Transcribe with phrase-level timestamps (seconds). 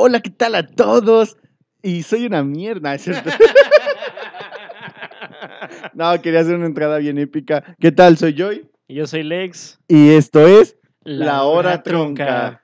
[0.00, 1.36] Hola, ¿qué tal a todos?
[1.82, 3.30] Y soy una mierda, ¿es cierto?
[5.94, 7.64] no, quería hacer una entrada bien épica.
[7.80, 8.16] ¿Qué tal?
[8.16, 8.70] Soy Joy.
[8.86, 9.80] Y yo soy Lex.
[9.88, 12.62] Y esto es La Hora Tronca.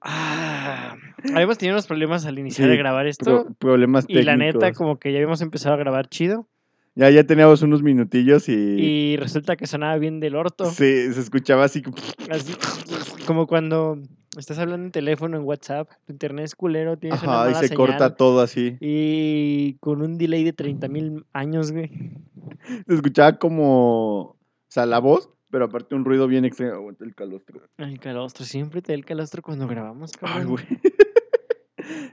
[0.00, 0.96] Ah,
[1.32, 3.44] habíamos tenido unos problemas al iniciar Sí, de grabar esto.
[3.44, 4.78] Pro- problemas y la neta, técnicos.
[4.78, 6.48] como que ya habíamos empezado a grabar chido.
[6.96, 8.54] Ya, ya teníamos unos minutillos y...
[8.54, 10.64] Y resulta que sonaba bien del orto.
[10.64, 11.84] Sí, se escuchaba así.
[12.28, 12.56] Así,
[13.24, 14.00] como cuando
[14.40, 17.58] estás hablando en teléfono, en WhatsApp, tu internet es culero, tienes una Ajá, y mala
[17.60, 18.76] se señal, corta todo así.
[18.80, 21.90] Y con un delay de 30 mil años, güey.
[22.86, 24.20] Se escuchaba como...
[24.20, 24.36] O
[24.68, 26.74] sea, la voz, pero aparte un ruido bien extraño.
[26.74, 27.60] Aguanta el calostro.
[27.78, 30.48] El calostro, siempre te da el calostro cuando grabamos, Ay, cabrón.
[30.48, 30.64] güey.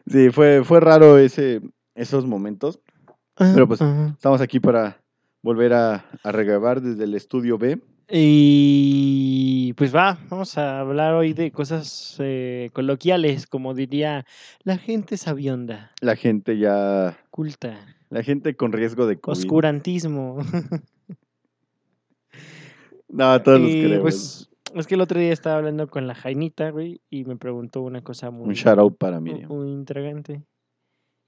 [0.05, 1.61] Sí, fue, fue raro ese,
[1.95, 2.79] esos momentos.
[3.35, 3.81] Pero, pues.
[3.81, 5.01] Estamos aquí para
[5.41, 7.81] volver a, a regrabar desde el estudio B.
[8.09, 14.25] Y pues va, vamos a hablar hoy de cosas eh, coloquiales, como diría
[14.63, 17.17] la gente sabionda, La gente ya...
[17.31, 19.37] culta, La gente con riesgo de COVID.
[19.37, 20.37] oscurantismo.
[23.09, 24.01] No, todos los Y, queremos.
[24.01, 27.83] pues es que el otro día estaba hablando con la Jainita, güey, y me preguntó
[27.83, 29.49] una cosa muy, Un shout out para muy, Miriam.
[29.51, 30.41] muy intrigante.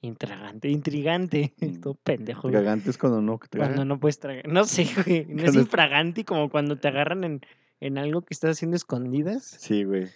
[0.02, 1.54] Intrigante, intrigante.
[1.62, 1.80] Mm.
[1.82, 2.44] Todo pendejo.
[2.44, 2.54] güey.
[2.54, 4.48] Tragante es cuando no Cuando no puedes tragar.
[4.48, 5.26] No sé, güey.
[5.30, 7.42] No es infragante como cuando te agarran en,
[7.80, 9.44] en algo que estás haciendo escondidas.
[9.60, 10.08] Sí, güey.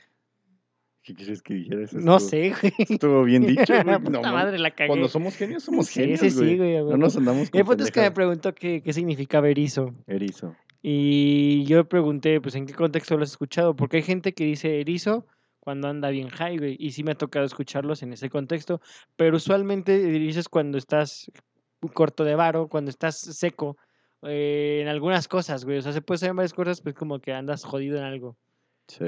[1.02, 1.94] ¿Qué quieres que dijeras?
[1.94, 2.74] No Estuvo- sé, güey.
[2.78, 4.00] Estuvo bien dicho, güey.
[4.12, 4.90] No, madre, la cagué.
[4.90, 6.58] Cuando somos genios, somos Sí, genios, sí, sí, güey.
[6.58, 9.50] güey, a No nos andamos con el punto es que me preguntó qué, qué significaba
[9.50, 9.96] erizo.
[10.08, 10.56] Erizo.
[10.82, 13.76] Y yo pregunté, pues, ¿en qué contexto lo has escuchado?
[13.76, 15.26] Porque hay gente que dice erizo
[15.60, 16.76] cuando anda bien high, güey.
[16.80, 18.82] Y sí me ha tocado escucharlos en ese contexto.
[19.16, 21.32] Pero usualmente erizo es cuando estás
[21.94, 23.78] corto de varo, cuando estás seco.
[24.24, 25.78] eh, en algunas cosas, güey.
[25.78, 28.36] O sea, se puede saber varias cosas, pues como que andas jodido en algo.
[28.88, 29.06] Sí.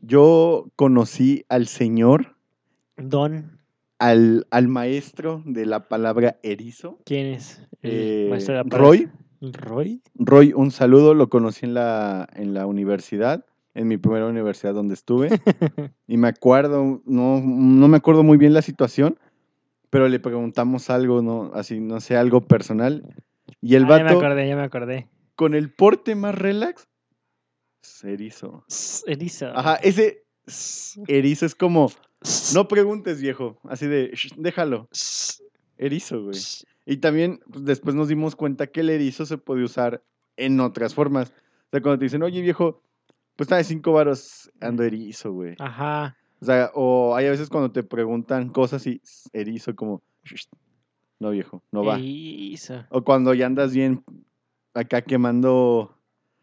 [0.00, 2.36] Yo conocí al señor,
[2.96, 3.60] Don,
[3.98, 6.98] al, al maestro de la palabra erizo.
[7.04, 7.62] ¿quién es?
[7.82, 9.06] Eh, maestro de la Roy.
[9.06, 9.60] palabra.
[9.60, 10.02] ¿Roy?
[10.14, 13.44] Roy, un saludo, lo conocí en la, en la universidad,
[13.74, 15.28] en mi primera universidad donde estuve.
[16.06, 19.18] y me acuerdo, no, no me acuerdo muy bien la situación,
[19.90, 21.50] pero le preguntamos algo, ¿no?
[21.54, 23.14] Así, no sé, algo personal.
[23.60, 25.08] Y el Ah, ya me vato, acordé, ya me acordé.
[25.36, 26.86] con el porte más relax,
[28.04, 28.64] erizo.
[29.06, 29.46] Erizo.
[29.56, 30.24] Ajá, ese
[31.06, 31.90] erizo es como,
[32.54, 34.88] no preguntes, viejo, así de, "Shh, déjalo,
[35.78, 36.38] erizo, güey.
[36.84, 40.02] Y también pues, después nos dimos cuenta que el erizo se puede usar
[40.36, 41.30] en otras formas.
[41.30, 42.82] O sea, cuando te dicen, oye viejo,
[43.36, 45.54] pues está de cinco varos, ando erizo, güey.
[45.58, 46.16] Ajá.
[46.40, 50.46] O sea, o hay a veces cuando te preguntan cosas y "S- erizo, como, "Shh,
[51.20, 51.96] no viejo, no va.
[51.98, 52.84] Erizo.
[52.90, 54.04] O cuando ya andas bien
[54.74, 55.96] acá quemando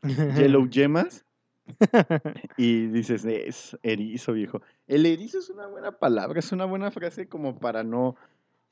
[0.61, 1.25] yellow gemas
[2.57, 4.61] y dices, es erizo, viejo.
[4.87, 8.15] El erizo es una buena palabra, es una buena frase como para no...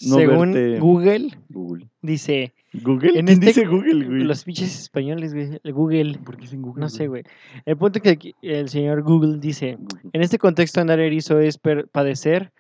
[0.02, 1.88] no Según verte- Google, Google.
[2.02, 2.54] dice.
[2.84, 3.18] ¿Google?
[3.20, 4.24] En ¿Quién este- dice Google, güey?
[4.24, 5.60] Los pinches españoles, güey.
[5.74, 6.20] Google.
[6.24, 6.82] ¿Por qué dicen Google?
[6.82, 7.24] No sé, güey.
[7.66, 9.78] El punto que aquí el señor Google dice.
[9.80, 10.10] Google.
[10.14, 12.52] En este contexto, andar erizo es per- padecer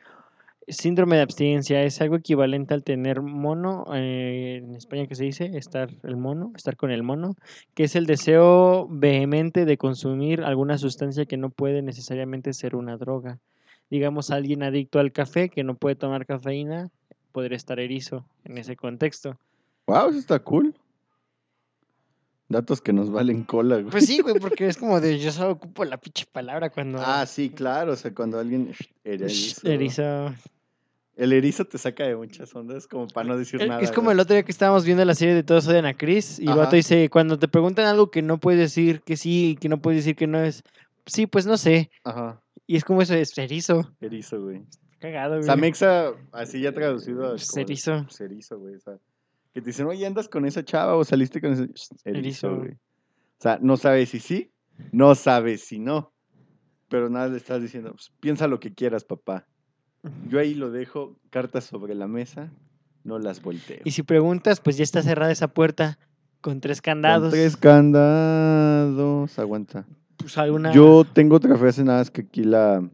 [0.68, 1.84] síndrome de abstinencia.
[1.84, 6.52] Es algo equivalente al tener mono, eh, en España que se dice, estar el mono,
[6.56, 7.36] estar con el mono,
[7.74, 12.98] que es el deseo vehemente de consumir alguna sustancia que no puede necesariamente ser una
[12.98, 13.40] droga.
[13.90, 16.90] Digamos, alguien adicto al café que no puede tomar cafeína,
[17.32, 19.38] podría estar erizo en ese contexto.
[19.88, 20.76] Wow, eso está cool.
[22.50, 23.90] Datos que nos valen cola, güey.
[23.92, 27.00] Pues sí, güey, porque es como de yo solo ocupo la pinche palabra cuando...
[27.02, 27.94] Ah, sí, claro.
[27.94, 28.72] O sea, cuando alguien.
[28.72, 29.68] "Shh, Erizo.
[29.68, 30.34] Erizo.
[31.18, 33.82] El erizo te saca de muchas ondas, como para no decir El- nada.
[33.82, 34.14] es como güey.
[34.14, 36.50] el otro día que estábamos viendo la serie de Todos odian a Chris y el
[36.50, 36.58] Ajá.
[36.60, 39.82] vato dice, cuando te preguntan algo que no puedes decir que sí y que no
[39.82, 40.64] puedes decir que no es,
[41.08, 41.90] sí, pues no sé.
[42.04, 43.92] Ajá, Y es como eso, es erizo.
[44.00, 44.62] erizo, güey.
[45.00, 45.44] Cagado, güey.
[45.44, 47.26] Samexa, así ya traducido.
[47.28, 48.04] a Pues como de, erizo.
[48.06, 48.76] "Pues erizo, güey.
[48.76, 48.94] O sea,
[49.54, 51.68] que te dicen, oye, andas con esa chava o saliste con ese.
[51.68, 52.56] "Shh, Erizo, Erizo.
[52.58, 52.72] güey.
[52.72, 54.52] O sea, no sabes si sí,
[54.92, 56.12] no sabes si no.
[56.90, 59.46] Pero nada le estás diciendo, "Pues, piensa lo que quieras, papá.
[60.30, 62.50] Yo ahí lo dejo, cartas sobre la mesa,
[63.04, 63.82] no las volteo.
[63.84, 66.00] Y si preguntas, pues ya está cerrada esa puerta
[66.42, 67.32] con tres Con candados.
[67.32, 69.86] tres candados, aguanta.
[70.18, 72.88] Pues alguna Yo tengo otra frase nada más que aquí la,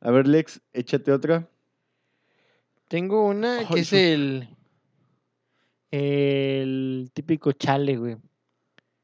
[0.00, 1.48] A ver, Lex, échate otra.
[2.88, 4.48] Tengo una que es el.
[5.90, 8.16] El típico chale, güey.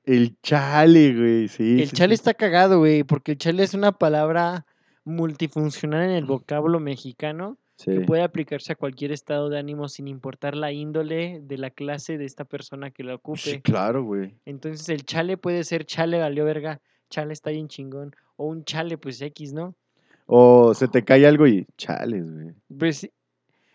[0.04, 1.82] El chale, güey, sí.
[1.82, 2.20] El sí, chale sí.
[2.20, 4.66] está cagado, güey, porque el chale es una palabra
[5.04, 7.92] multifuncional en el vocablo mexicano Sí.
[7.92, 12.18] que puede aplicarse a cualquier estado de ánimo sin importar la índole de la clase
[12.18, 13.38] de esta persona que la ocupe.
[13.38, 14.34] Sí, claro, güey.
[14.44, 18.98] Entonces el chale puede ser chale valió verga, chale está bien chingón, o un chale
[18.98, 19.76] pues X, ¿no?
[20.26, 22.50] O se te cae algo y chales, güey.
[22.76, 23.08] Pues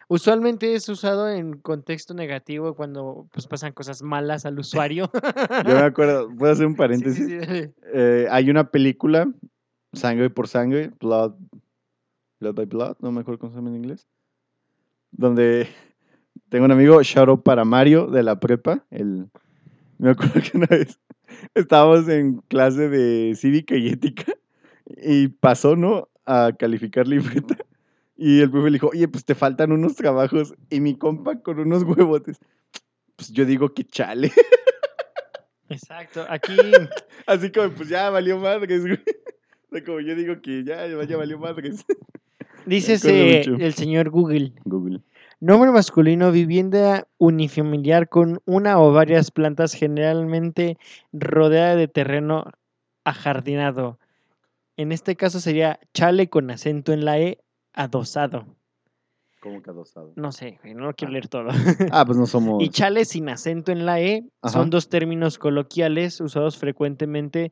[0.09, 5.09] usualmente es usado en contexto negativo cuando pues pasan cosas malas al usuario.
[5.65, 7.25] Yo me acuerdo, puedo hacer un paréntesis.
[7.25, 7.73] sí, sí, dale.
[7.94, 9.31] Eh, hay una película,
[9.94, 11.35] Sangre por Sangre, Blood,
[12.44, 14.07] Blood by Blood, no me acuerdo cómo se llama en inglés,
[15.12, 15.68] donde
[16.50, 19.30] tengo un amigo, shout out para Mario de la prepa, el,
[19.98, 21.00] me acuerdo que una vez
[21.56, 24.34] estábamos en clase de cívica y ética
[24.86, 26.10] y pasó, ¿no?
[26.25, 27.57] A calificar libreta.
[28.16, 30.54] Y el profe le dijo, oye, pues te faltan unos trabajos.
[30.69, 32.39] Y mi compa con unos huevotes.
[33.16, 34.31] Pues yo digo que chale.
[35.69, 36.56] Exacto, aquí
[37.25, 39.00] Así como, pues ya valió madres, güey.
[39.74, 41.84] Sea, como yo digo que ya, ya valió madres.
[42.66, 43.64] dice acuerdo ese- mucho.
[43.66, 44.54] el señor Google.
[44.66, 45.02] Google.
[45.40, 50.78] Nombre masculino, vivienda unifamiliar con una o varias plantas generalmente
[51.12, 52.46] rodeada de terreno
[53.04, 54.00] ajardinado.
[54.78, 57.40] En este caso sería chale con acento en la E,
[57.74, 58.46] adosado.
[59.42, 60.14] Como que adosado.
[60.16, 61.14] No sé, no lo quiero Ah.
[61.14, 61.50] leer todo.
[61.92, 62.64] Ah, pues no somos.
[62.64, 64.54] Y chale sin acento en la E Ajá.
[64.54, 67.52] son dos términos coloquiales usados frecuentemente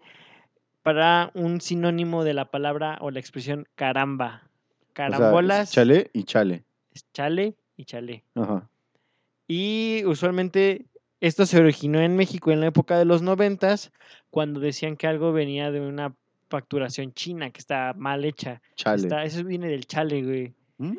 [0.84, 4.42] para un sinónimo de la palabra o la expresión caramba.
[4.44, 4.48] o sea,
[4.88, 6.64] es Carambolas, chale y chale.
[6.94, 8.24] es chale y chale.
[8.36, 8.68] Ajá.
[9.48, 10.86] Y usualmente
[11.20, 13.92] esto se originó en México en la época de los noventas,
[14.30, 16.14] cuando decían que algo venía de una
[16.50, 18.62] facturación china, que está mal hecha.
[18.76, 19.04] Chale.
[19.04, 20.54] Está- eso viene del chale, güey.
[20.78, 20.98] ¿Mm?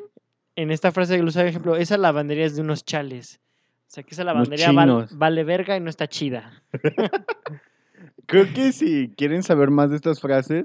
[0.56, 3.40] En esta frase que lo usa, por ejemplo, esa lavandería es de unos chales.
[3.88, 6.62] O sea, que esa lavandería val- vale verga y no está chida.
[8.32, 10.64] Creo que si quieren saber más de estas frases,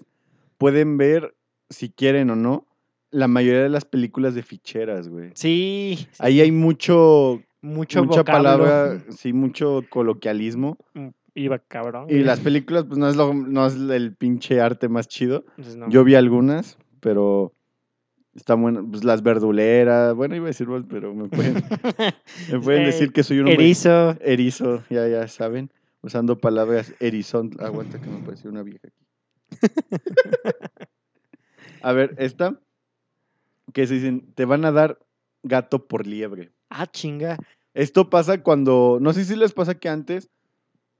[0.58, 1.36] pueden ver,
[1.70, 2.66] si quieren o no,
[3.12, 5.32] la mayoría de las películas de ficheras, güey.
[5.36, 8.26] Sí, Ahí hay mucho, mucho mucha vocablo.
[8.26, 10.78] palabra, sí, mucho coloquialismo.
[10.94, 12.06] Mm, Iba cabrón.
[12.10, 12.24] Y güey.
[12.24, 15.46] las películas, pues no es, lo, no es el pinche arte más chido.
[15.76, 15.88] No.
[15.90, 17.54] Yo vi algunas, pero
[18.36, 18.84] están buenas.
[18.90, 21.56] Pues las verduleras, bueno, iba a decir, pero me pueden,
[22.52, 24.16] me pueden Eh, decir que soy un hombre Erizo.
[24.22, 25.70] erizo, ya, ya saben,
[26.02, 27.52] usando palabras erizón.
[27.60, 29.06] Aguanta que me pareció una vieja aquí.
[31.82, 32.60] a ver, esta,
[33.74, 35.00] que se dicen, te van a dar
[35.44, 36.52] gato por liebre.
[36.70, 37.38] Ah, chinga.
[37.74, 40.30] Esto pasa cuando, no sé si les pasa que antes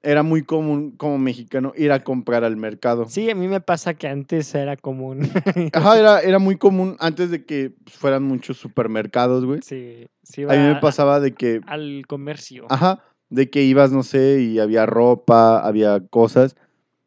[0.04, 3.06] era muy común como mexicano ir a comprar al mercado.
[3.10, 5.22] Sí, a mí me pasa que antes era común.
[5.74, 9.62] Ajá, era, era muy común antes de que fueran muchos supermercados, güey.
[9.64, 12.68] sí, sí A mí me pasaba de que, al comercio.
[12.70, 16.56] ajá, de que ibas, no sé, y había ropa, había cosas.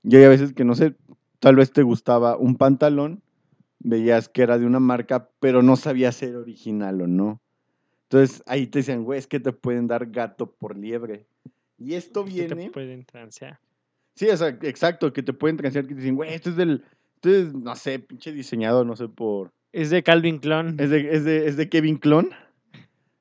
[0.02, 0.94] Y hay veces que, no sé,
[1.38, 3.22] tal vez te gustaba un pantalón,
[3.78, 7.40] veías que era de una marca, pero no sabías ser original o no.
[8.04, 11.26] Entonces ahí te decían, güey, es que te pueden dar gato por liebre.
[11.78, 12.70] Y esto que te viene...
[12.70, 13.58] pueden transear.
[14.14, 16.84] Sí, o sea, exacto, que te pueden transear, que te dicen, güey, esto es del,
[17.14, 19.52] esto es, no sé, pinche diseñado, no sé por...
[19.72, 20.76] Es de Calvin Klein.
[20.78, 22.30] Es de, es de, es de Kevin Clon.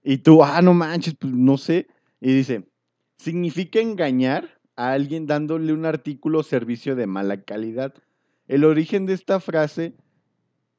[0.04, 1.88] Y tú, ah, no manches, pues no sé.
[2.20, 2.68] Y dice,
[3.20, 7.94] significa engañar a alguien dándole un artículo o servicio de mala calidad.
[8.48, 9.94] El origen de esta frase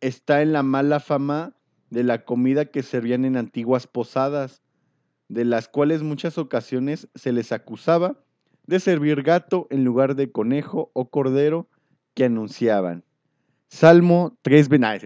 [0.00, 1.54] está en la mala fama
[1.90, 4.62] de la comida que servían en antiguas posadas,
[5.28, 8.24] de las cuales muchas ocasiones se les acusaba
[8.66, 11.68] de servir gato en lugar de conejo o cordero
[12.14, 13.04] que anunciaban.
[13.68, 15.04] Salmo 3, ven- ah, es.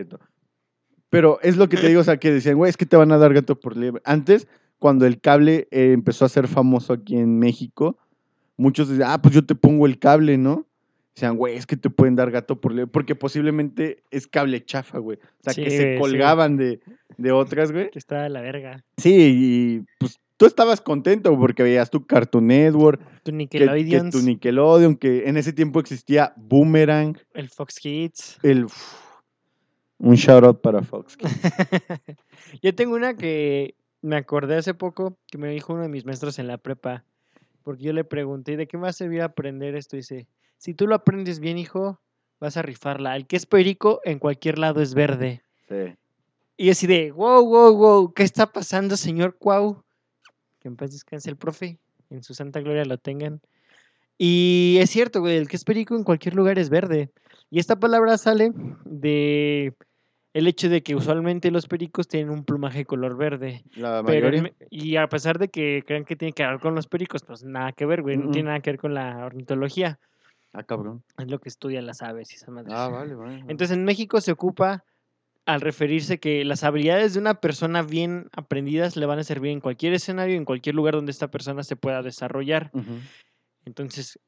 [1.11, 3.13] Pero es lo que te digo, o sea, que decían, güey, es que te van
[3.13, 4.03] a dar gato por liebre.
[4.05, 4.47] Antes,
[4.85, 7.97] cuando el cable eh, empezó a ser famoso aquí en México,
[8.59, 10.67] muchos decían, ah, pues yo te pongo el cable, ¿no?
[11.15, 14.99] Decían, güey, es que te pueden dar gato por liebre, porque posiblemente es cable chafa,
[14.99, 15.17] güey.
[15.17, 15.99] O sea, Sí, que se sí.
[15.99, 16.81] colgaban de,
[17.17, 17.91] de otras, güey.
[17.93, 18.85] Que está de la verga.
[18.99, 24.11] Sí, y pues tú estabas contento porque veías tu Cartoon Network, Tu que, que Nickelodeon,
[24.11, 28.39] tu Nickelodeon, que en ese tiempo existía Boomerang, el Fox Kids.
[28.43, 28.67] el...
[29.97, 31.17] Un shout out para Fox.
[31.17, 31.31] Kids.
[32.63, 36.39] Yo tengo una que me acordé hace poco que me dijo uno de mis maestros
[36.39, 37.05] en la prepa.
[37.63, 39.97] Porque yo le pregunté, ¿de qué me va a servir aprender esto?
[39.97, 41.99] Dice, si tú lo aprendes bien, hijo,
[42.39, 43.17] vas a rifarla.
[43.17, 45.43] El que es perico en cualquier lado es verde.
[45.71, 45.97] Sí.
[46.59, 49.83] Y así de, wow, wow, wow, ¿qué está pasando, señor Cuau?
[50.61, 51.79] Que en paz descanse el profe,
[52.11, 53.41] en su santa gloria lo tengan.
[54.19, 57.11] Y es cierto, güey, el que es perico en cualquier lugar es verde.
[57.49, 58.53] Y esta palabra sale
[58.85, 59.73] de
[60.35, 63.63] el hecho de que usualmente los pericos tienen un plumaje color verde.
[63.77, 64.53] La mayoría.
[64.69, 67.73] Y a pesar de que crean que tiene que ver con los pericos, pues nada
[67.73, 70.01] que ver, güey, no tiene nada que ver con la ornitología.
[70.53, 71.05] Ah, cabrón.
[71.19, 72.75] Es lo que estudian las aves y esas madres.
[72.77, 73.39] Ah, vale, vale.
[73.39, 73.45] vale.
[73.49, 74.85] Entonces en México se ocupa
[75.47, 79.61] al referirse que las habilidades de una persona bien aprendidas le van a servir en
[79.61, 82.73] cualquier escenario, en cualquier lugar donde esta persona se pueda desarrollar.
[83.65, 84.19] Entonces,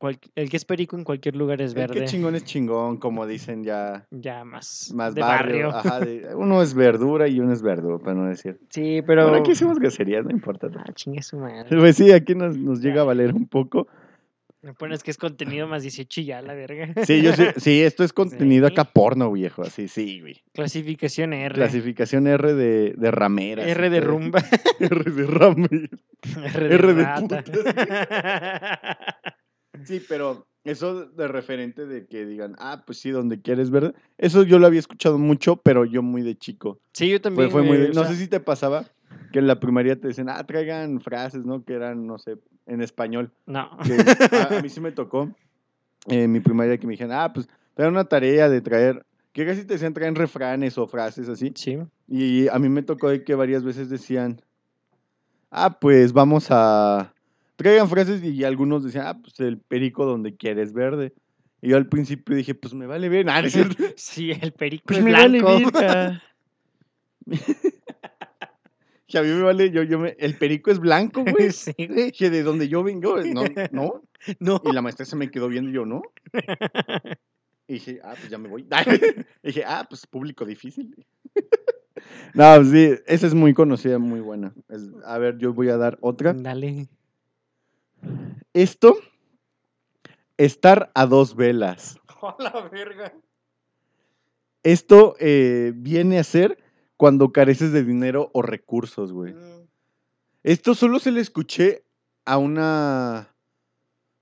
[0.00, 2.04] cual- el que es perico en cualquier lugar es El que verde.
[2.06, 4.06] chingón es chingón, como dicen ya.
[4.10, 5.68] Ya más, Más de barrio.
[5.70, 5.90] barrio.
[5.92, 8.58] Ajá, de- uno es verdura y uno es verdura, para no decir.
[8.70, 9.24] Sí, pero...
[9.28, 10.68] Bueno, aquí hacemos groserías, no importa.
[10.76, 11.68] Ah, chingue su madre.
[11.78, 13.86] Pues sí, aquí nos, nos llega a valer un poco.
[14.62, 16.92] Me pones que es contenido más 18 y ya, la verga.
[17.06, 18.74] Sí, yo sé, sí, esto es contenido Sí.
[18.74, 19.62] acá porno, viejo.
[19.62, 20.42] Así, sí, güey.
[20.52, 21.54] Clasificación R.
[21.54, 23.66] Clasificación R de, de rameras.
[23.66, 24.42] R de rumba.
[24.80, 25.90] R de rameras.
[26.54, 27.44] R de, R de rata.
[29.84, 33.94] Sí, pero eso de referente de que digan, ah, pues sí, donde quieres, ¿verdad?
[34.18, 36.78] Eso yo lo había escuchado mucho, pero yo muy de chico.
[36.92, 37.50] sí, yo también.
[37.50, 38.84] fue muy de- no sea, sé si te pasaba
[39.32, 41.64] que en la primaria te decían, ah, traigan frases, ¿no?
[41.64, 43.30] Que eran, no sé, en español.
[43.46, 43.70] No.
[43.84, 45.30] Que a, a mí sí me tocó
[46.06, 49.64] en mi primaria que me dijeron, ah, pues traer una tarea de traer, que casi
[49.64, 51.52] te decían traen refranes o frases así.
[51.54, 51.78] Sí.
[52.08, 54.40] Y a mí me tocó de que varias veces decían,
[55.50, 57.12] ah, pues vamos a...
[57.62, 61.12] Traigan frases y algunos decían, ah, pues el perico donde quieres verde.
[61.60, 63.28] Y yo al principio dije, pues me vale bien.
[63.30, 63.42] Ah.
[63.96, 65.70] Sí, el perico Pues es me blanco.
[65.72, 66.22] vale.
[69.06, 71.50] Que a mí me vale, yo, yo me, el perico es blanco, güey.
[71.50, 72.12] sí, güey.
[72.12, 74.02] Dije, de donde yo vengo, no, no.
[74.38, 74.62] No.
[74.64, 76.00] Y la maestra se me quedó viendo y yo, ¿no?
[77.66, 78.66] Y dije, ah, pues ya me voy.
[79.42, 80.94] Y dije, ah, pues público difícil.
[82.34, 84.54] No, sí, esa es muy conocida, muy buena.
[84.68, 86.32] Es- a ver, yo voy a dar otra.
[86.32, 86.86] Dale.
[88.52, 88.96] Esto,
[90.36, 91.98] estar a dos velas.
[92.20, 93.12] Hola, verga.
[94.62, 96.58] Esto eh, viene a ser
[96.96, 99.34] cuando careces de dinero o recursos, güey.
[100.42, 101.84] Esto solo se le escuché
[102.26, 103.34] a una...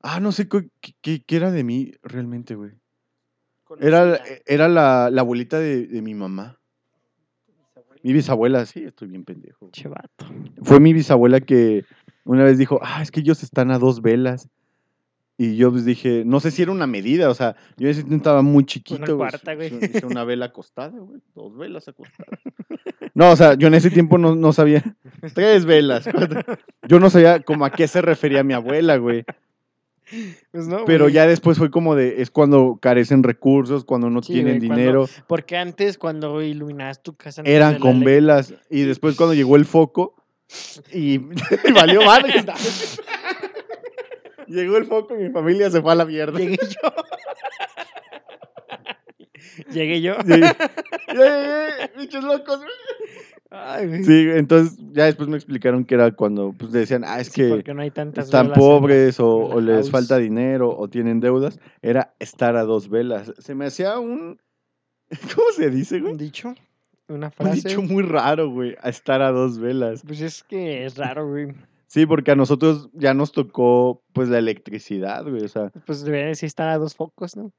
[0.01, 0.71] Ah, no sé qué,
[1.03, 2.71] qué- qué era de mí realmente, güey.
[3.81, 6.59] Era, era la, la abuelita de, de mi mamá.
[8.05, 9.71] Mi bisabuela, sí, estoy bien pendejo.
[9.73, 10.27] Chevato.
[10.63, 11.85] Fue mi bisabuela que
[12.29, 14.49] una vez dijo, ah, es que ellos están a dos velas.
[15.41, 18.01] Y yo pues dije, no sé si era una medida, o sea, yo en ese
[18.03, 19.05] tiempo estaba muy chiquito.
[19.17, 19.69] güey, cuarta, güey.
[19.73, 22.41] hice- hice una vela acostada, güey, dos velas acostadas.
[23.15, 24.83] No, o sea, yo en ese tiempo no, no sabía,
[25.35, 26.09] tres velas.
[26.13, 26.41] cuatro.
[26.89, 29.25] Yo no sabía como a qué se refería mi abuela, güey.
[30.53, 31.15] Pues no, Pero güey.
[31.15, 34.81] ya después fue como de, es cuando carecen recursos, cuando no Sí, tienen güey, cuando-
[34.83, 35.09] dinero.
[35.27, 37.43] Porque antes, cuando iluminabas tu casa.
[37.43, 38.55] antes eran con velas.
[38.71, 40.15] Y después cuando llegó el foco,
[40.93, 42.45] y, y valió madre.
[44.47, 46.39] llegó el foco y mi familia se fue a la mierda.
[46.39, 46.93] Llegué yo.
[49.73, 50.15] Llegué yo.
[50.27, 50.41] Sí.
[51.09, 52.61] ¡Eh, bichos locos!
[53.51, 54.05] Ay.
[54.05, 57.73] Sí, entonces ya después me explicaron que era cuando pues, decían, ah, es Sí, que
[57.73, 61.59] no hay tantas están en pobres o, en o les falta dinero o tienen deudas.
[61.81, 63.33] Era estar a dos velas.
[63.39, 64.39] Se me hacía un...
[65.35, 66.13] ¿Cómo se dice, güey?
[66.13, 66.55] ¿Un dicho?
[67.09, 67.69] Una Un frase.
[67.69, 70.03] dicho muy raro, güey, a estar a dos velas.
[70.07, 71.49] Pues es que es raro, güey.
[71.87, 75.43] Sí, porque a nosotros ya nos tocó, pues, la electricidad, güey.
[75.43, 77.51] O sea, Pues debería decir estar a dos focos, ¿no?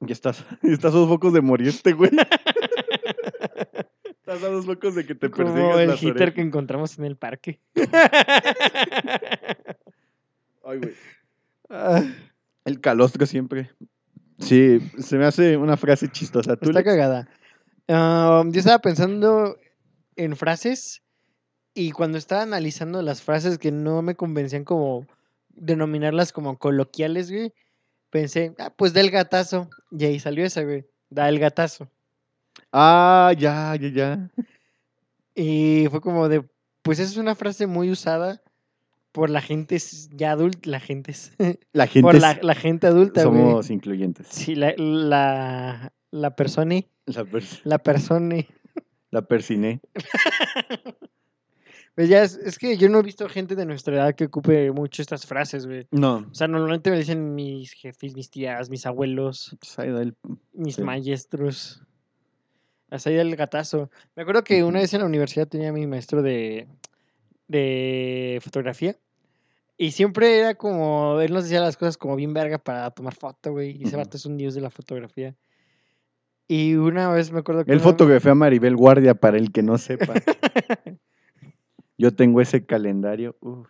[0.00, 2.10] ya estás, estás a dos focos de morirte, güey.
[4.08, 6.34] estás a dos locos de que te persigas Como el las hitter orejas.
[6.34, 7.60] que encontramos en el parque.
[10.64, 10.94] Ay, güey.
[11.68, 12.02] Ah,
[12.64, 13.70] El calostro siempre.
[14.38, 16.56] Sí, se me hace una frase chistosa.
[16.56, 16.84] ¿Tú Está Lex?
[16.90, 17.28] cagada.
[17.88, 19.58] Ah, yo estaba pensando
[20.16, 21.02] en frases
[21.74, 25.06] y cuando estaba analizando las frases que no me convencían como
[25.48, 27.52] denominarlas como coloquiales, güey,
[28.10, 29.68] pensé, ah, pues da el gatazo.
[29.90, 30.84] Y ahí salió esa, güey.
[31.10, 31.88] Da el gatazo.
[32.72, 34.30] Ah, ya, ya, ya.
[35.34, 36.44] Y fue como de,
[36.82, 38.40] pues esa es una frase muy usada
[39.10, 39.78] por la gente
[40.12, 41.14] ya adulta, la gente,
[41.72, 43.40] La gente por la, la gente adulta, güey.
[43.42, 44.26] somos incluyentes.
[44.28, 48.36] Sí, la, la, la persona, La, pers- la persona.
[49.10, 49.80] la persiné.
[51.94, 54.72] Pues ya es, es que yo no he visto gente de nuestra edad que ocupe
[54.72, 55.86] mucho estas frases, güey.
[55.92, 56.26] No.
[56.28, 60.16] O sea, normalmente me dicen mis jefes, mis tías, mis abuelos, pues el-
[60.52, 60.82] mis Sí.
[60.82, 61.82] maestros.
[62.90, 63.90] Hasta ahí del gatazo.
[64.16, 66.66] Me acuerdo que una vez en la universidad tenía mi maestro de,
[67.46, 68.96] de fotografía.
[69.76, 73.52] Y siempre era como, él nos decía las cosas como bien verga para tomar foto,
[73.52, 73.76] güey.
[73.80, 75.36] Y ese vato es un dios de la fotografía.
[76.46, 77.72] Y una vez me acuerdo que...
[77.72, 80.14] Él fotografió a Maribel Guardia, para el que no sepa.
[81.98, 83.36] Yo tengo ese calendario.
[83.40, 83.68] uf.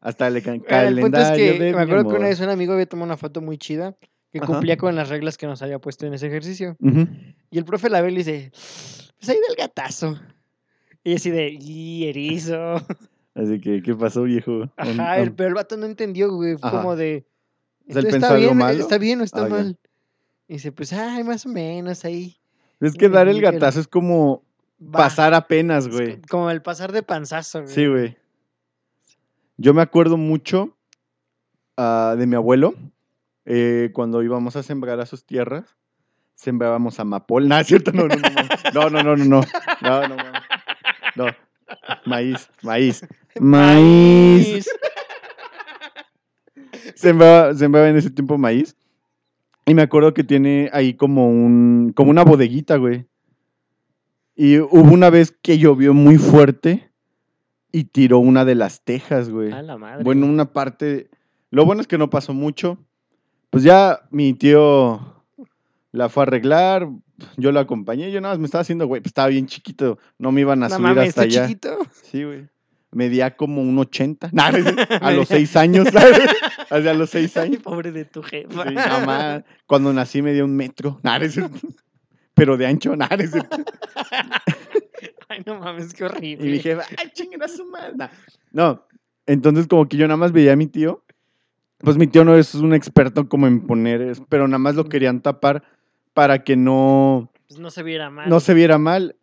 [0.00, 1.06] Hasta el ca- calendario.
[1.06, 3.40] el es que de me acuerdo que una vez un amigo había tomado una foto
[3.40, 3.94] muy chida
[4.32, 4.46] que Ajá.
[4.46, 6.76] cumplía con las reglas que nos había puesto en ese ejercicio.
[7.50, 10.18] Y el profe la ve y le dice, pues ahí del gatazo.
[11.04, 12.76] Y así de, y erizo.
[13.34, 14.68] Así que, ¿qué pasó, viejo?
[14.76, 16.58] Ajá, el, pero el vato no entendió, güey.
[16.58, 17.24] Fue como de,
[17.88, 18.78] O sea, él "¿Esto pensó ¿está algo bien, malo?
[18.80, 19.78] está bien o está Ah, mal?
[20.52, 22.36] Y dice, pues, ay, más o menos ahí.
[22.78, 24.42] Es que dar el gatazo es como
[24.78, 24.98] va".
[24.98, 26.20] pasar apenas, güey.
[26.20, 27.72] co- Como el pasar de panzazo, güey.
[27.74, 28.18] Sí, güey.
[29.56, 30.76] Yo me acuerdo mucho
[31.78, 32.74] ah, de mi abuelo
[33.46, 35.64] eh, cuando íbamos a sembrar a sus tierras.
[36.34, 37.48] Sembrábamos amapola.
[37.48, 38.30] No, es cierto, no, no, no.
[38.74, 39.40] No, no, no, no, no.
[39.80, 40.16] No, no,
[41.16, 41.26] no.
[42.04, 43.06] Maíz, maíz.
[43.40, 44.68] Maíz.
[46.94, 48.76] Sembraba, sembraba en ese tiempo maíz.
[49.66, 53.06] Y me acuerdo que tiene ahí como un, como una bodeguita, güey.
[54.34, 56.90] Y hubo una vez que llovió muy fuerte
[57.70, 59.52] y tiró una de las tejas, güey.
[59.52, 60.02] A la madre.
[60.02, 61.10] Bueno, una parte.
[61.50, 62.78] Lo bueno es que no pasó mucho.
[63.50, 65.22] Pues ya mi tío
[65.92, 66.88] la fue a arreglar.
[67.36, 68.10] Yo la acompañé.
[68.10, 69.00] Yo nada más me estaba haciendo, güey.
[69.00, 69.98] Pues estaba bien chiquito.
[70.18, 71.46] No me iban a no subir mames, hasta está allá.
[71.46, 71.78] chiquito.
[72.02, 72.48] Sí, güey.
[72.92, 74.30] Medía como un 80.
[74.32, 74.94] Nah, no es cierto.
[75.00, 75.88] a los seis años.
[76.70, 77.62] Hacia a los seis Ay, años.
[77.62, 78.68] pobre de tu jefa.
[78.68, 81.00] Sí, no, ma, Cuando nací medía un metro.
[81.28, 81.58] Cierto.
[82.34, 82.94] Pero de ancho,
[83.30, 83.56] cierto.
[85.28, 86.46] Ay, no mames, qué horrible.
[86.46, 87.96] Y mi jefa, ay, chinguen a su madre.
[88.50, 88.86] No,
[89.26, 91.02] entonces como que yo nada más veía a mi tío.
[91.78, 95.20] Pues mi tío no es un experto como en poner, pero nada más lo querían
[95.20, 95.64] tapar
[96.14, 98.28] para que no, Pues no se viera mal.
[98.28, 99.16] no se viera mal.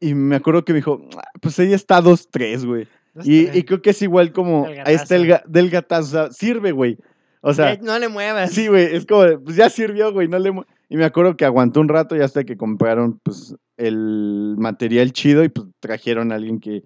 [0.00, 2.86] Y me acuerdo que me dijo, "Ah, pues ella está 2-3, güey.
[3.14, 6.32] Dos, Y, y creo que es igual como, ahí está el del gatazo, o sea,
[6.32, 6.98] sirve, güey.
[7.40, 8.50] O sea, no le muevas.
[8.52, 10.50] sí, güey, es como, pues ya sirvió, güey, no le...
[10.50, 10.64] mu-".
[10.88, 15.42] Y me acuerdo que aguantó un rato y hasta que compraron, pues, el material chido
[15.44, 16.84] y pues trajeron a alguien que,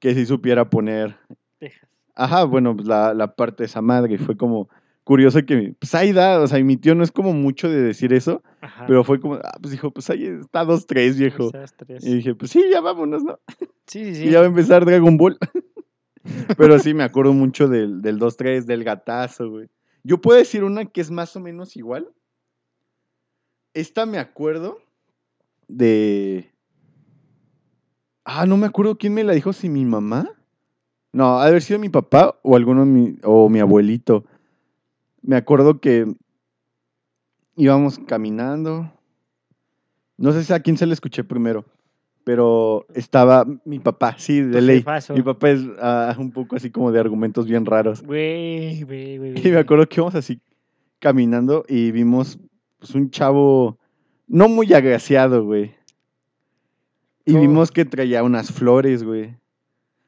[0.00, 1.16] que sí supiera poner
[1.60, 1.88] Dejas.
[2.16, 4.14] Ajá, bueno, pues la, la parte de esa madre.
[4.14, 4.68] y Fue como
[5.04, 7.80] curioso que, pues ahí da, o sea, y mi tío no es como mucho de
[7.82, 8.84] decir eso, Ajá.
[8.86, 11.48] pero fue como, ah, pues dijo, pues ahí está dos, tres, viejo.
[11.48, 12.04] Esas tres.
[12.04, 13.38] Y dije, pues sí, ya vámonos, ¿no?
[13.86, 14.24] Sí, sí, sí.
[14.26, 15.38] Y ya va a empezar Dragon Ball.
[16.56, 19.68] pero sí, me acuerdo mucho del, del 2-3, del gatazo, güey.
[20.02, 22.08] Yo puedo decir una que es más o menos igual.
[23.72, 24.78] Esta me acuerdo
[25.68, 26.52] de...
[28.24, 30.30] Ah, no me acuerdo quién me la dijo, si mi mamá.
[31.12, 34.24] No, ha de haber sido mi papá o alguno mi, o mi abuelito.
[35.22, 36.06] Me acuerdo que
[37.56, 38.90] íbamos caminando.
[40.16, 41.64] No sé si a quién se le escuché primero,
[42.24, 44.78] pero estaba mi papá, sí, de ley.
[44.78, 45.14] jefazo.
[45.14, 48.02] Mi papá es ah, un poco así como de argumentos bien raros.
[48.02, 49.46] Güey, güey, güey.
[49.46, 50.40] Y me acuerdo que íbamos así
[50.98, 52.38] caminando y vimos
[52.78, 53.78] pues, un chavo
[54.26, 55.74] no muy agraciado, güey.
[57.26, 59.36] Y vimos que traía unas flores, güey.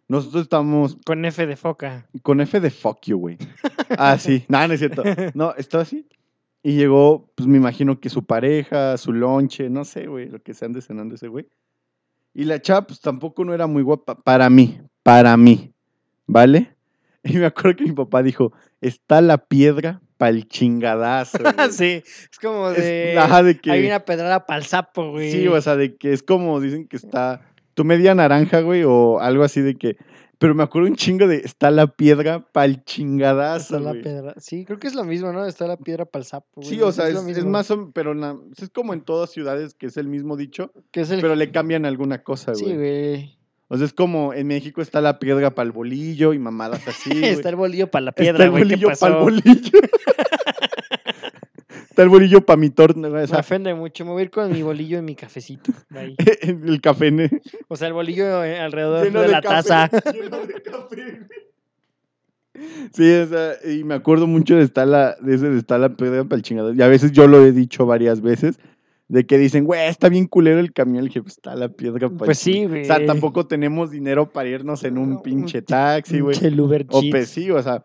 [0.08, 2.06] Nosotros estábamos Con F de foca.
[2.22, 3.38] con F de fuck you, güey.
[3.98, 4.44] Ah, sí.
[4.48, 5.02] No, no es cierto.
[5.34, 6.06] No, estaba así.
[6.62, 10.54] Y llegó, pues me imagino que su pareja, su lonche, no sé, güey, lo que
[10.54, 11.46] se ande cenando ese güey.
[12.38, 14.14] Y la chava, pues tampoco no era muy guapa.
[14.14, 15.72] Para mí, para mí.
[16.26, 16.74] ¿Vale?
[17.24, 21.38] Y me acuerdo que mi papá dijo: Está la piedra para el chingadazo.
[21.56, 21.72] güey".
[21.72, 23.18] sí, es como Es- de.
[23.18, 23.72] ajá, de que.
[23.72, 25.32] Hay una pedrada para el sapo, güey.
[25.32, 27.40] Sí, o sea, de que es como dicen que está
[27.76, 29.96] tu media naranja, güey, o algo así de que
[30.38, 34.02] Pero me acuerdo un chingo de está la piedra pa'l chingadazo, Está la güey.
[34.02, 34.34] piedra.
[34.38, 35.46] Sí, creo que es lo mismo, ¿no?
[35.46, 36.46] Está la piedra para el sapo.
[36.56, 39.96] güey, Sí, o sea, es, más, pero na- es como en todas ciudades que es
[39.96, 41.20] el mismo dicho, Que es el...
[41.20, 42.76] pero le cambian alguna cosa, Sí, güey.
[42.76, 43.38] güey.
[43.68, 47.10] O sea, es como en México está la piedra para el bolillo y mamadas así.
[47.18, 47.24] güey.
[47.24, 48.62] Está el bolillo para la Está piedra, el güey.
[48.68, 49.78] ¿Qué bolillo el bolillo.
[51.96, 54.04] está el bolillo para mi o Me ofende mucho.
[54.04, 55.72] Me voy a ir con mi bolillo y mi cafecito.
[55.94, 56.14] Ahí.
[56.42, 57.30] el café ne-
[57.68, 59.90] O sea, el bolillo eh, alrededor lleno de, la café, taza.
[60.12, 61.46] lleno de café, güey.
[62.92, 65.96] Sí, o sea, y me acuerdo mucho de estar la, de ese de estar la
[65.96, 66.74] piedra para el chingado.
[66.74, 68.58] Y a veces yo lo he dicho varias veces,
[69.08, 71.04] de que dicen, güey, está bien culero el camión.
[71.04, 72.82] Le dije, pues está la piedra para Pues sí, güey.
[72.82, 76.38] O sea, tampoco tenemos dinero para irnos en un pinche taxi, güey.
[76.38, 77.84] Pinche Uber O pues sí, o sea.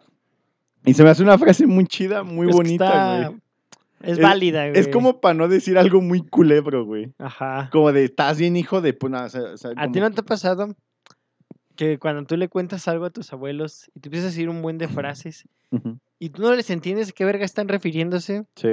[0.86, 3.36] Y se me hace una frase muy chida, muy bonita, güey.
[3.36, 3.51] Es,
[4.04, 4.80] Es- válida, güey.
[4.80, 7.14] Es como para no decir algo muy culebro, güey.
[7.18, 7.70] Ajá.
[7.72, 8.94] Como de, estás bien, hijo de...
[8.94, 10.76] Pues, nada, o sea, o sea, ¿A como- ti no te ha pasado
[11.76, 14.62] que cuando tú le cuentas algo a tus abuelos y te empiezas a decir un
[14.62, 15.48] buen de frases
[16.20, 18.46] y tú no les entiendes a qué verga están refiriéndose?
[18.56, 18.70] Sí.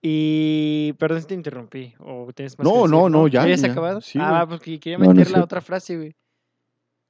[0.00, 0.94] Y.
[0.98, 1.94] Perdón si te interrumpí.
[1.98, 4.00] O tienes más que No, decir, no, no, ya, ¿Ya acabado?
[4.00, 4.58] Sí, ah, güey.
[4.58, 5.44] porque quería No, no meter la cierto.
[5.44, 6.14] otra frase, güey.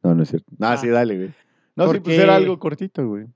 [0.02, 0.50] No, no es cierto.
[0.60, 0.76] Ah, Ah.
[0.76, 1.28] sí, dale, güey.
[1.76, 3.26] No, sí, pues Porque- era algo cortito, güey.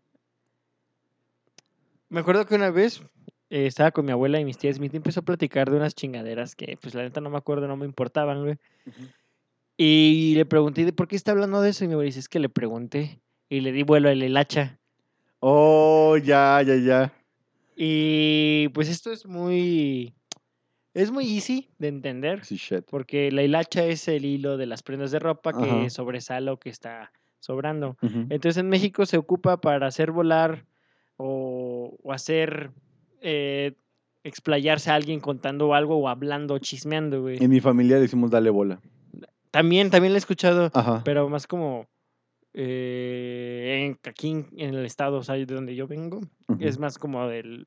[2.09, 3.03] Me acuerdo que una vez
[3.51, 4.79] eh, estaba con mi abuela y mis tías.
[4.79, 7.69] Mi tía empezó a platicar de unas chingaderas que, pues la neta no me acuerdo,
[7.69, 8.57] no me importaban, güey.
[9.77, 11.85] Y le pregunté, ¿de por qué está hablando de eso?
[11.85, 13.21] Y mi abuela dice, es que le pregunté.
[13.49, 14.79] Y le di vuelo al hilacha.
[15.41, 17.13] Oh, ya, ya, ya.
[17.77, 20.15] Y pues esto es muy.
[20.95, 22.45] Es muy easy de entender.
[22.45, 22.85] Sí, shit.
[22.91, 26.71] Porque la hilacha es el hilo de las prendas de ropa que sobresale o que
[26.71, 27.99] está sobrando.
[28.01, 30.65] Entonces en México se ocupa para hacer volar
[31.19, 32.71] o, o hacer
[33.29, 33.73] eh,
[34.23, 37.43] explayarse a alguien contando algo o hablando o chismeando, güey.
[37.43, 38.81] En mi familia decimos dale bola.
[39.51, 41.03] También, también lo he escuchado, Ajá.
[41.05, 41.89] pero más como
[42.55, 46.21] eh, en, aquí en, en el estado, o sea, de donde yo vengo,
[46.61, 47.67] es más como del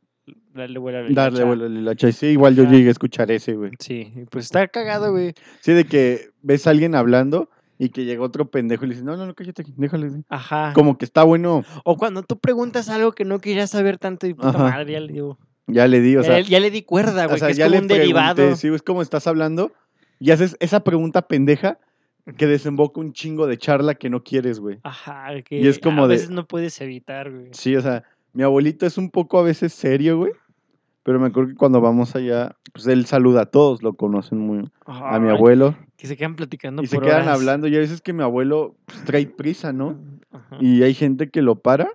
[0.54, 2.12] darle vuelo a la Darle hilacha.
[2.12, 3.72] Sí, igual yo llegué a escuchar ese, güey.
[3.80, 5.34] Sí, pues está cagado, güey.
[5.62, 9.06] Sí, de que ves a alguien hablando y que llega otro pendejo y le dice,
[9.06, 10.10] no, no, no, cállate, déjale.
[10.10, 10.22] sí".
[10.30, 10.72] Ajá.
[10.74, 14.34] Como que está bueno, O cuando tú preguntas algo que no querías saber tanto y
[14.34, 14.64] puta Ajá.
[14.70, 15.38] madre, ya le digo.
[15.72, 17.66] Ya le di, o sea, ya le di cuerda, güey, o sea, que es ya
[17.66, 18.56] como le un derivado.
[18.56, 19.72] sí, es como estás hablando
[20.20, 21.80] y haces esa pregunta pendeja
[22.38, 24.80] que desemboca un chingo de charla que no quieres, güey.
[24.84, 27.48] Ajá, que Y es como a de- veces no puedes evitar, güey.
[27.54, 28.04] Sí, o sea,
[28.34, 30.32] mi abuelito es un poco a veces serio, güey.
[31.04, 34.70] Pero me acuerdo que cuando vamos allá, pues él saluda a todos, lo conocen muy
[34.86, 35.76] a mi abuelo.
[35.96, 37.36] Que se quedan platicando Y se por quedan horas.
[37.40, 37.68] hablando.
[37.68, 39.98] Y a veces que mi abuelo pues, trae prisa, ¿no?
[40.32, 40.58] Ajá.
[40.60, 41.90] Y hay gente que lo para.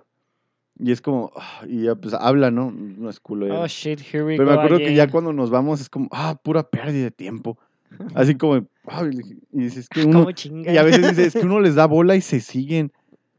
[0.77, 2.71] Y es como, ah, y ya pues habla, ¿no?
[2.71, 3.61] No es culo.
[3.61, 6.37] Oh, shit, here we Pero me acuerdo que ya cuando nos vamos es como, ah,
[6.41, 7.57] pura pérdida de tiempo.
[8.15, 9.09] Así como, "Ay",
[9.53, 10.27] y dices que uno,
[10.73, 12.91] y a veces dices, es que uno les da bola y se siguen.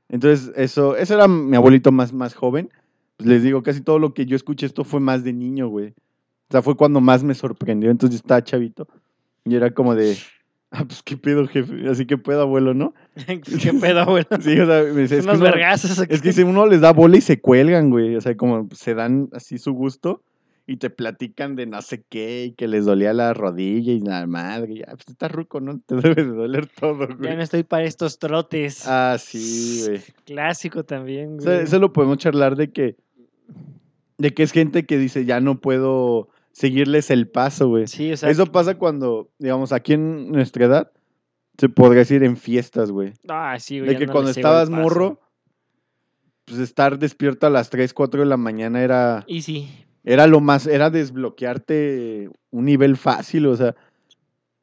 [0.09, 2.71] Entonces, eso, eso era mi abuelito más, más joven.
[3.17, 5.89] Pues les digo, casi todo lo que yo escuché esto fue más de niño, güey.
[5.89, 7.91] O sea, fue cuando más me sorprendió.
[7.91, 8.87] Entonces yo estaba chavito.
[9.45, 10.17] Y era como de,
[10.71, 11.89] ah, pues qué pedo, jefe.
[11.89, 12.95] Así que pedo, abuelo, ¿no?
[13.27, 14.27] ¿Qué pedo, abuelo?
[14.41, 16.81] Sí, o sea, me dice, es que Unos uno- vergazos es que si uno les
[16.81, 18.17] da bola y se cuelgan, güey.
[18.17, 20.23] O sea, como se dan así su gusto
[20.69, 24.27] y te platican de no sé qué y que les dolía la rodilla y la
[24.27, 24.73] madre.
[24.75, 25.79] Y, ah, pues estás ruco, ¿no?
[25.87, 27.37] Te debe de doler todo, Ya güey.
[27.37, 28.83] no estoy para estos trotes.
[28.87, 30.01] Ah, sí, güey.
[30.25, 31.45] Clásico también, O güey.
[31.45, 32.97] sea, eso lo podemos charlar de que,
[34.19, 37.87] de que es gente que dice, ya no puedo seguirles el paso, güey.
[37.87, 40.91] Sí, o sea, Eso pasa cuando, digamos, aquí en nuestra edad,
[41.59, 43.13] se podría decir en fiestas, güey.
[43.29, 45.21] ah, sí, güey, De que no cuando estabas morro,
[46.47, 49.69] pues estar despierto a las 3, 4 de la mañana era, Y sí,
[50.03, 53.75] era lo más, era desbloquearte un nivel fácil, o sea,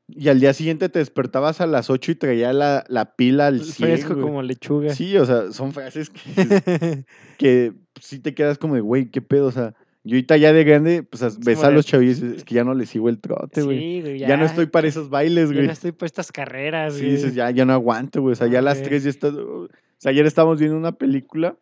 [0.08, 3.64] y al día siguiente te despertabas a las 8 y traía la, la pila al
[3.64, 4.26] 100, fresco güey.
[4.26, 4.96] como lechuga.
[4.96, 7.06] Sí, o sea, son frases que,
[7.38, 10.64] que sí te quedas como de, güey, qué pedo, o sea, yo ahorita ya de
[10.66, 13.80] grande, pues ves a los chavillos es que ya no les sigo el trote, güey.
[13.80, 15.66] Sí, güey, ya, no estoy para esos bailes, ya güey.
[15.68, 17.12] no estoy para estas carreras, Sí, güey.
[17.14, 18.34] dices, ya, ya no aguanto, güey.
[18.34, 18.82] O sea, ya a las.
[18.82, 19.34] 3 ya estás.
[19.34, 21.56] O sea, ayer estábamos viendo una película,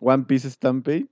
[0.00, 1.06] One Piece Stampede.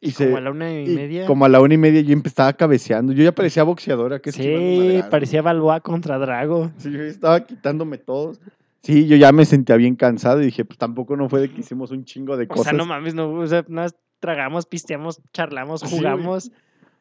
[0.00, 1.26] Y se, como a la una y y media.
[1.26, 3.12] como a la una y media yo empezaba cabeceando.
[3.12, 4.20] Yo ya parecía boxeadora.
[4.20, 6.70] Que sí, parecía Balboa contra Drago.
[6.78, 8.40] Sí, yo estaba quitándome todos.
[8.82, 11.60] Sí, yo ya me sentía bien cansado y dije, pues tampoco no fue de que
[11.60, 12.64] hicimos un chingo de O cosas.
[12.64, 13.94] sea, no mames, no, o sea, nada más
[14.24, 16.50] tragamos, pisteamos, charlamos, Sí, jugamos.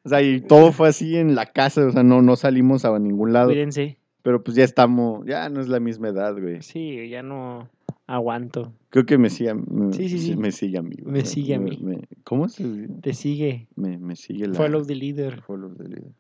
[0.04, 3.00] O sea, y todo fue así en la casa, o sea, no, no salimos a
[3.00, 3.48] ningún lado.
[3.48, 3.98] Cuídense.
[4.24, 6.62] Pero pues ya estamos, ya no es la misma edad, güey.
[6.62, 7.70] Sí, ya no
[8.06, 8.74] aguanto.
[8.90, 10.36] Creo que me sigue, a- me, Sí, sí, sí.
[10.36, 10.98] me sigue a mí.
[11.02, 11.14] güey.
[11.14, 11.80] Me sigue a mí.
[11.82, 12.94] me- ¿Cómo se dice?
[13.02, 13.68] Te sigue.
[13.78, 14.56] Me, me sigue la...
[14.56, 15.42] Follow the leader.
[15.44, 16.12] follow the leader.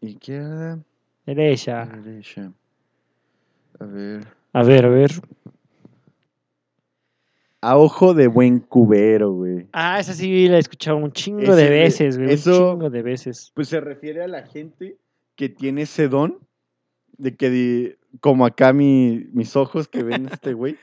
[0.00, 0.78] Izquierda,
[1.26, 1.84] ella.
[2.02, 2.52] derecha.
[3.78, 5.10] A ver, A ver, a ver.
[7.60, 9.66] A ojo de buen cubero, güey.
[9.72, 12.32] Ah, esa sí la he escuchado un chingo de veces, güey.
[12.32, 13.50] eso- Un chingo de veces.
[13.54, 14.96] Pues se refiere a la gente
[15.34, 16.38] que tiene ese don
[17.16, 20.76] de que, como acá mi- mis ojos que ven este güey,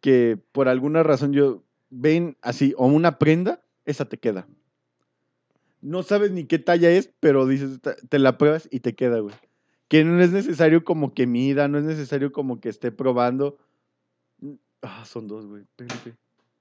[0.00, 4.48] que por alguna razón yo ven así, o una prenda, esa te queda.
[5.80, 9.20] No sabes ni qué talla es, pero dices, "Ta- te la pruebas y te queda,
[9.20, 9.34] güey.
[9.88, 13.58] Que no es necesario como que mida, no es necesario como que esté probando.
[14.82, 15.64] Ah, son dos, güey.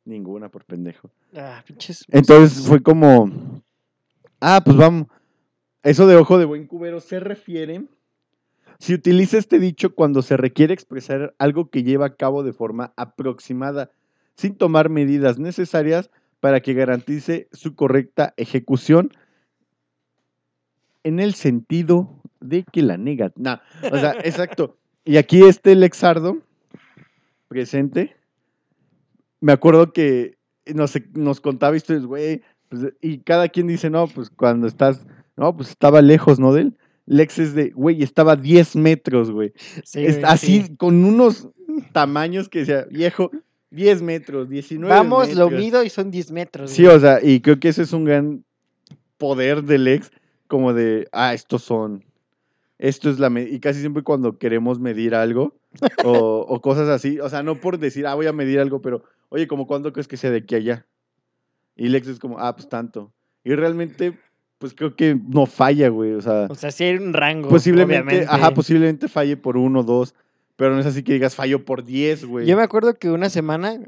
[0.06, 1.10] Ninguna por pendejo.
[1.36, 2.06] Ah, pinches.
[2.10, 3.62] Entonces fue como,
[4.40, 5.08] ah, pues vamos.
[5.84, 7.86] Eso de ojo de buen cubero se refiere.
[8.80, 12.94] Si utiliza este dicho cuando se requiere expresar algo que lleva a cabo de forma
[12.98, 13.92] aproximada,
[14.36, 19.12] sin tomar medidas necesarias para que garantice su correcta ejecución,
[21.04, 23.32] en el sentido de que la nega.
[23.36, 23.60] No,
[23.92, 24.78] o sea, exacto.
[25.04, 26.40] Y aquí este Lexardo,
[27.56, 28.14] presente,
[29.40, 30.38] me acuerdo que
[30.74, 35.06] nos, nos contaba historias, güey, pues, y cada quien dice, no, pues cuando estás,
[35.38, 36.52] no, pues estaba lejos, ¿no?
[36.52, 36.78] De él.
[37.06, 39.54] Lex es de, güey, estaba a 10 metros, güey.
[39.86, 40.76] Sí, así, sí.
[40.76, 41.48] con unos
[41.94, 43.32] tamaños que decía, viejo,
[43.72, 45.64] 10 metros, 19 Vamos, lo metros".
[45.64, 46.72] mido y son 10 metros.
[46.72, 46.98] Sí, güey.
[46.98, 48.44] o sea, y creo que ese es un gran
[49.18, 50.12] poder del ex,
[50.48, 52.04] como de, ah, estos son,
[52.80, 55.56] esto es la, me-", y casi siempre cuando queremos medir algo
[56.04, 59.04] o, o cosas así, o sea, no por decir, ah, voy a medir algo, pero,
[59.30, 60.86] oye, como cuánto crees que sea de aquí a allá.
[61.76, 63.12] Y Lex es como, ah, pues tanto.
[63.44, 64.18] Y realmente,
[64.58, 67.50] pues creo que no falla, güey, o sea, O sea, sí hay un rango.
[67.50, 68.28] posiblemente, obviamente.
[68.34, 70.16] ajá, posiblemente falle por uno, dos,
[70.56, 72.46] pero no es así que digas fallo por diez, güey.
[72.46, 73.80] Yo me acuerdo que una semana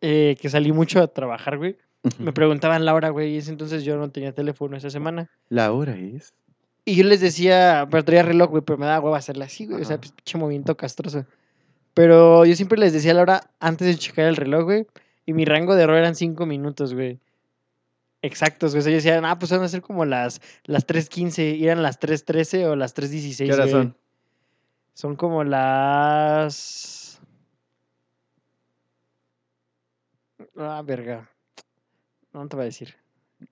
[0.00, 1.76] eh, que salí mucho a trabajar, güey,
[2.18, 5.30] me preguntaban la hora, güey, y ese entonces yo no tenía teléfono esa semana.
[5.48, 6.34] La hora es.
[6.84, 9.82] Y yo les decía, pero traía reloj, güey, pero me daba hueva hacerle así, güey.
[9.82, 11.24] O sea, pues, pinche movimiento castroso.
[11.94, 14.86] Pero yo siempre les decía la hora antes de checar el reloj, güey.
[15.26, 17.20] Y mi rango de error eran cinco minutos, güey.
[18.22, 18.80] Exactos, güey.
[18.80, 21.56] O sea, yo decía, ah, pues van a ser como las, las 3.15.
[21.56, 23.46] Y eran las 3.13 o las 3.16.
[23.46, 23.96] ¿Qué horas son?
[24.94, 27.20] Son como las.
[30.56, 31.28] Ah, verga.
[32.32, 32.94] No te voy a decir.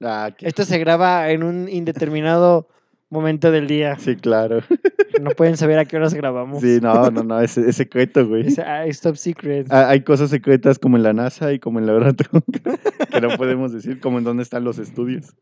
[0.00, 2.68] Ah, qué- Esto se graba en un indeterminado
[3.10, 3.96] momento del día.
[3.98, 4.60] Sí, claro.
[5.20, 6.60] No pueden saber a qué horas grabamos.
[6.60, 8.46] Sí, no, no, no, es, es secreto, güey.
[8.46, 9.66] Es, ah, es top secret.
[9.68, 12.40] Ah, Hay cosas secretas como en la NASA y como en la Euratom
[13.10, 15.34] que no podemos decir, como en dónde están los estudios.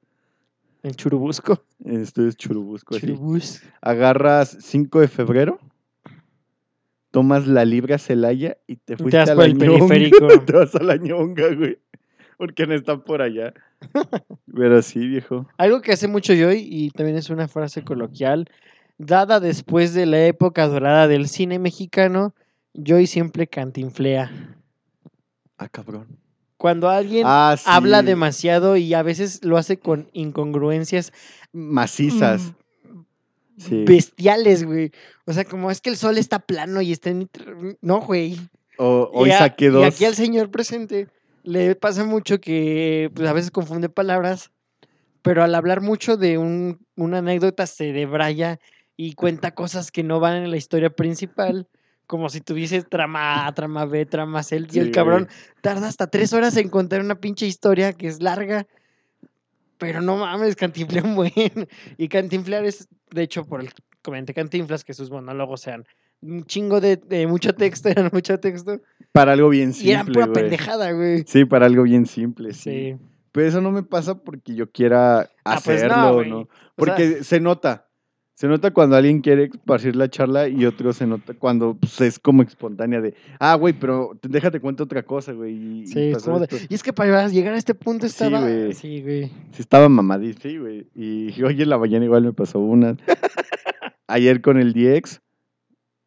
[0.83, 1.63] En Churubusco.
[1.85, 2.97] En estudios Churubusco.
[2.97, 3.07] así.
[3.07, 3.63] Churubus.
[3.83, 5.59] Agarras 5 de febrero,
[7.11, 10.29] tomas la Libra Celaya y te te fuiste vas a por la el periférico.
[10.47, 11.79] te vas a la ñonga, güey.
[12.37, 13.53] Porque no están por allá.
[14.55, 15.47] Pero sí, viejo.
[15.59, 18.49] Algo que hace mucho yo y- y también es una frase coloquial,
[18.99, 22.35] dada después de la época dorada del cine mexicano,
[22.75, 24.31] Joy siempre cantinflea.
[25.59, 26.19] Ah, cabrón.
[26.59, 27.65] Cuando alguien Ah, sí.
[27.67, 31.13] habla demasiado y a veces lo hace con incongruencias
[31.53, 32.53] Macizas.
[32.85, 33.01] mm,
[33.59, 33.85] Sí.
[33.87, 34.93] bestiales, güey.
[35.25, 37.31] O sea, como es que el sol está plano y está en...
[37.81, 38.37] No, güey.
[38.77, 39.85] O, hoy y, a- saqué y dos.
[39.87, 41.09] aquí al señor presente
[41.47, 44.51] le pasa mucho que pues, a veces confunde palabras,
[45.23, 48.59] pero al hablar mucho de un- una anécdota se debraya
[48.97, 51.69] y cuenta cosas que no van en la historia principal,
[52.07, 55.29] como si tuviese trama A, trama B, trama C, y Sí, el cabrón
[55.61, 58.67] tarda hasta tres horas en contar una pinche historia que es larga.
[59.79, 61.33] Pero no mames, cantinflea un buen.
[61.97, 63.71] Y cantinflear es, de hecho, por el
[64.03, 65.85] comenté cantinflas, que sus monólogos sean
[66.23, 68.81] un chingo de, de mucho texto, eran mucho texto.
[69.13, 70.43] Para algo bien Y eran simple, pura güey.
[70.43, 71.25] pendejada, güey.
[71.27, 72.71] Sí, para algo bien simple, sí.
[72.93, 72.97] Sí.
[73.33, 76.31] Pero eso no me pasa porque yo quiera Ah, pues no, hacerlo, güey.
[76.31, 76.39] ¿no?
[76.41, 77.83] O sea- Porque se nota.
[78.35, 82.19] Se nota cuando alguien quiere esparcir la charla y otro se nota cuando pues, es
[82.19, 85.55] como espontánea de, ah, güey, pero te- déjate cuento otra cosa, güey.
[85.55, 86.57] y- y Sí, como de- esto".
[86.69, 88.41] Y es que para llegar a este punto Sí, estaba.
[88.43, 88.75] güey.
[88.75, 89.25] Sí, güey.
[89.53, 90.87] Sí, estaba mamadísimo, sí, güey.
[90.95, 92.97] Y hoy en la mañana igual me pasó una.
[94.09, 95.21] Ayer con el DX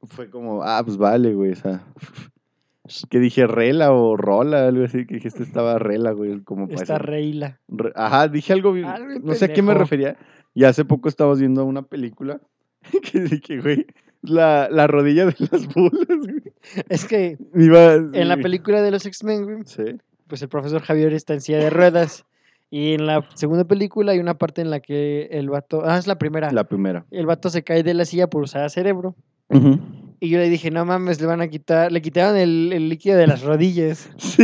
[0.04, 1.52] fue como, ah, pues vale, güey.
[1.52, 1.84] O sea,
[3.10, 6.40] que dije rela o rola, algo así, que dije, este estaba rela, güey.
[6.42, 7.60] Como para Está reila.
[7.68, 10.18] Re- Ajá, dije algo, bien- Algo no sé a qué me refería.
[10.54, 12.42] Y hace poco estábamos viendo una película
[13.12, 13.86] que dije, güey,
[14.22, 16.42] la, la rodilla de las bolas, güey.
[16.90, 19.84] Es que Iba, en la película de los X-Men, güey, Sí.
[20.28, 22.26] pues el profesor Javier está en silla de ruedas.
[22.72, 25.82] Y en la segunda película hay una parte en la que el vato.
[25.86, 26.52] Ah, es la primera.
[26.52, 27.04] La primera.
[27.10, 29.16] El vato se cae de la silla por usar cerebro.
[29.50, 29.80] Ujú.
[30.20, 31.92] Y yo le dije, no mames, le van a quitar.
[31.92, 34.10] Le quitaron el, el líquido de las rodillas.
[34.18, 34.44] Sí.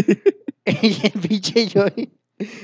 [0.81, 2.09] Y el pinche Joy,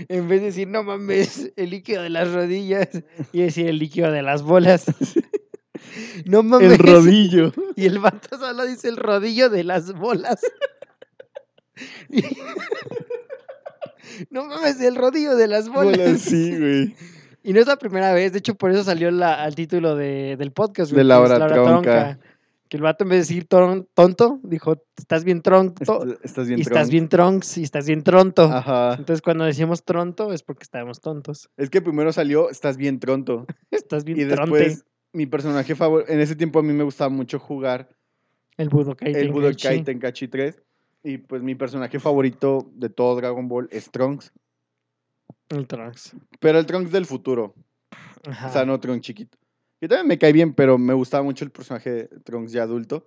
[0.08, 2.90] en vez de decir, no mames, el líquido de las rodillas,
[3.32, 4.86] y decir el líquido de las bolas.
[6.26, 6.74] No mames.
[6.74, 7.52] El rodillo.
[7.76, 10.40] Y el vato solo dice el rodillo de las bolas.
[14.30, 15.98] no mames, el rodillo de las bolas.
[15.98, 16.96] Bolas, sí, güey.
[17.44, 20.38] Y no es la primera vez, de hecho por eso salió la, al título de,
[20.38, 20.92] del podcast.
[20.92, 22.20] De que la es hora tronca.
[22.72, 26.48] Que el vato en vez de decir ton- tonto, dijo, estás bien tronto, Est- Estás
[26.48, 28.44] bien y estás bien tronks, y estás bien tronto.
[28.44, 28.92] Ajá.
[28.94, 31.50] Entonces cuando decimos tronto es porque estábamos tontos.
[31.58, 33.46] Es que primero salió, estás bien tronto.
[33.72, 34.58] Estás bien Y tronte.
[34.58, 37.90] después, mi personaje favorito, en ese tiempo a mí me gustaba mucho jugar
[38.56, 39.84] El Budokai el Budokai.
[39.84, 40.64] Tenkaichi 3.
[41.04, 44.32] Y pues mi personaje favorito de todo Dragon Ball es Trunks.
[45.50, 46.16] El Trunks.
[46.40, 47.54] Pero el Trunks del futuro.
[48.26, 48.48] Ajá.
[48.48, 49.38] O sea, no Trunks chiquito.
[49.82, 53.04] Que también me cae bien, pero me gustaba mucho el personaje de Trunks ya adulto.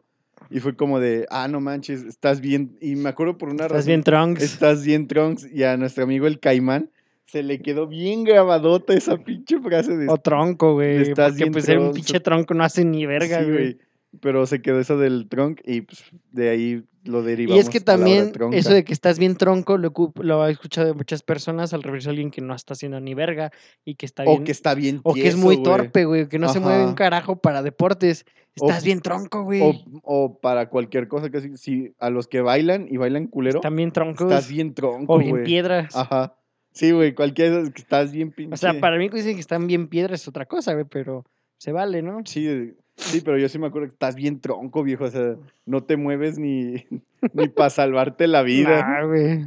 [0.50, 2.76] Y fue como de, ah, no manches, estás bien.
[2.80, 3.86] Y me acuerdo por una Estás razón.
[3.86, 4.42] bien Trunks.
[4.42, 5.48] Estás bien, Trunks.
[5.52, 6.90] Y a nuestro amigo el Caimán
[7.26, 10.08] se le quedó bien grabadota esa pinche frase de.
[10.08, 10.96] O tronco, güey.
[11.02, 11.94] estás Porque bien pues ser un tronco.
[11.94, 13.78] pinche tronco no hace ni verga, Sí, güey.
[14.20, 18.32] Pero se quedó eso del trunk y pues, de ahí lo Y es que también
[18.52, 22.08] eso de que estás bien tronco lo, lo he escuchado de muchas personas al referirse
[22.08, 23.52] a alguien que no está haciendo ni verga
[23.84, 24.42] y que está bien.
[24.42, 26.94] O que está bien o que es muy torpe, güey, que no se mueve un
[26.94, 28.24] carajo para deportes.
[28.58, 29.60] O- Estás bien tronco, güey.
[29.62, 33.76] O, o para cualquier cosa que si a los que bailan y bailan culero, Están
[33.76, 34.30] bien troncos.
[34.30, 35.44] estás bien tronco, o bien güey.
[35.44, 35.94] piedras.
[35.96, 36.36] Ajá.
[36.72, 38.54] Sí, güey, cualquier de esas que estás bien pinche.
[38.54, 41.24] O sea, para mí que dicen que están bien piedras es otra cosa, güey, pero
[41.58, 42.22] se vale, ¿no?
[42.24, 45.04] Sí, sí, pero yo sí me acuerdo que estás bien tronco, viejo.
[45.04, 46.74] O sea, no te mueves ni,
[47.32, 48.82] ni para salvarte la vida.
[48.82, 49.46] Nah, güey.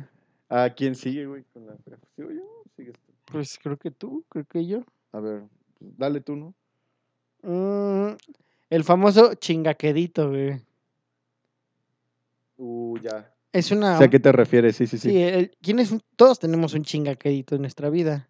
[0.50, 1.44] ¿A quién sigue, güey?
[1.54, 1.76] Con la...
[2.16, 2.42] ¿Sigo yo?
[2.76, 3.14] Sigues tú.
[3.32, 4.84] Pues creo que tú, creo que yo.
[5.12, 5.44] A ver,
[5.78, 6.54] pues, dale tú, ¿no?
[7.44, 8.16] Mm,
[8.70, 10.62] el famoso chingaquedito, güey.
[12.58, 13.34] Uh, ya.
[13.54, 13.98] Es una...
[13.98, 15.18] Sé a qué te refieres, sí, sí, Sí, sí.
[15.22, 18.28] el- ¿quién es un- todos tenemos un chingaquedito en nuestra vida.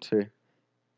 [0.00, 0.16] Sí,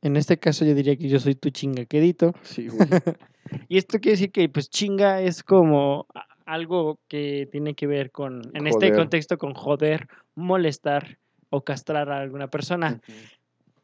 [0.07, 2.33] En este caso yo diría que yo soy tu chingaquedito.
[2.43, 2.89] sí, güey.
[3.69, 6.07] Y esto quiere decir que pues chinga es como
[6.47, 11.19] algo que tiene que ver con, en este contexto, con joder, molestar
[11.51, 13.01] o castrar a alguna persona.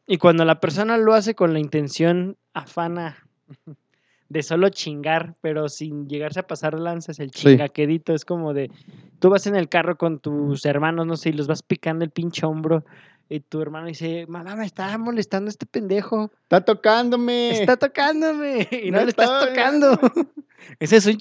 [0.05, 3.25] Y cuando la persona lo hace con la intención afana
[4.29, 7.49] de solo chingar, pero sin llegarse a pasar lanzas, el Sí.
[7.49, 8.69] chingaquedito es como de,
[9.19, 12.11] tú vas en el carro con tus hermanos, no sé, y los vas picando el
[12.11, 12.83] pinche hombro,
[13.29, 17.51] y tu hermano dice, mamá, me está molestando este pendejo, Está tocándome.
[17.59, 19.99] está tocándome, y no, No le estás tocando.
[20.79, 21.17] Ese es un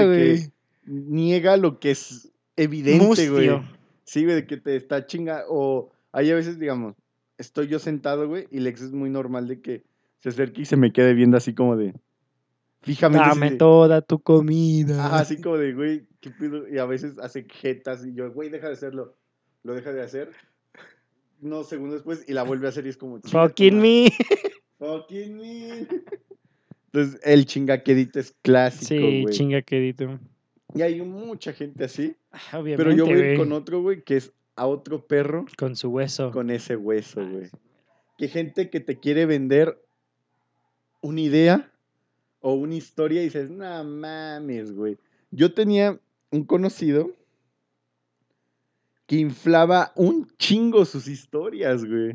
[0.00, 0.52] de güey.
[0.84, 3.50] niega lo que es evidente, güey.
[4.04, 5.44] Sí, güey, de que te está chinga.
[5.48, 6.94] O hay a veces, digamos,
[7.38, 9.84] estoy yo sentado, güey, y Lex es muy normal de que
[10.18, 11.94] se acerque y se me quede viendo así como de.
[12.82, 15.06] Así Dame de- toda tu comida.
[15.06, 16.66] Ajá, así como de, güey, ¿qué pido?
[16.68, 19.16] Y a veces hace jetas y yo, güey, deja de hacerlo.
[19.62, 20.30] Lo deja de hacer.
[21.42, 23.18] Unos segundos después y la vuelve a hacer y es como.
[23.20, 23.88] "Chinga tu Fucking madre".
[24.78, 24.86] me.
[24.86, 25.86] Fucking me.
[26.92, 29.34] Entonces, el chingaquedito es clásico, Sí, güey.
[29.34, 30.18] chingaquedito.
[30.74, 32.14] y hay mucha gente así.
[32.52, 36.30] Obviamente, Pero yo voy con otro, güey, que es a otro perro con su hueso.
[36.32, 37.48] con ese hueso, güey.
[38.18, 39.80] Que gente que te quiere vender
[41.00, 41.72] una idea
[42.40, 44.98] o una historia y dices, no mames, güey.
[45.30, 45.98] Yo tenía
[46.30, 47.10] un conocido
[49.10, 52.14] que inflaba un chingo sus historias, güey.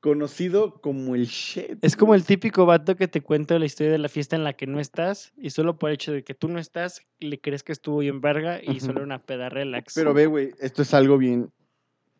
[0.00, 1.78] Conocido como el shit.
[1.82, 4.54] Es como el típico vato que te cuenta la historia de la fiesta en la
[4.54, 7.62] que no estás y solo por el hecho de que tú no estás le crees
[7.62, 9.94] que estuvo bien verga y solo una peda relax.
[9.94, 11.52] Pero ve, güey, esto es algo bien,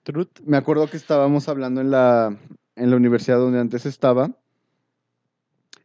[0.05, 0.39] Truth.
[0.47, 2.39] me acuerdo que estábamos hablando en la,
[2.77, 4.31] en la universidad donde antes estaba.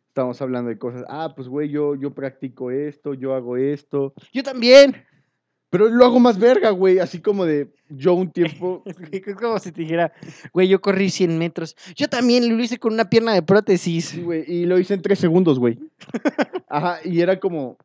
[0.10, 1.06] Estábamos hablando de cosas.
[1.10, 4.14] Ah, pues, güey, yo, yo practico esto, yo hago esto.
[4.32, 5.08] Yo también.
[5.70, 7.00] Pero lo hago más verga, güey.
[7.00, 8.84] Así como de yo un tiempo.
[9.12, 10.12] Es como si te dijera,
[10.54, 11.76] güey, yo corrí 100 metros.
[11.96, 14.06] Yo también lo hice con una pierna de prótesis.
[14.06, 14.44] Sí, güey.
[14.48, 15.78] Y lo hice en tres segundos, güey.
[16.68, 17.00] Ajá.
[17.04, 17.78] Y era como.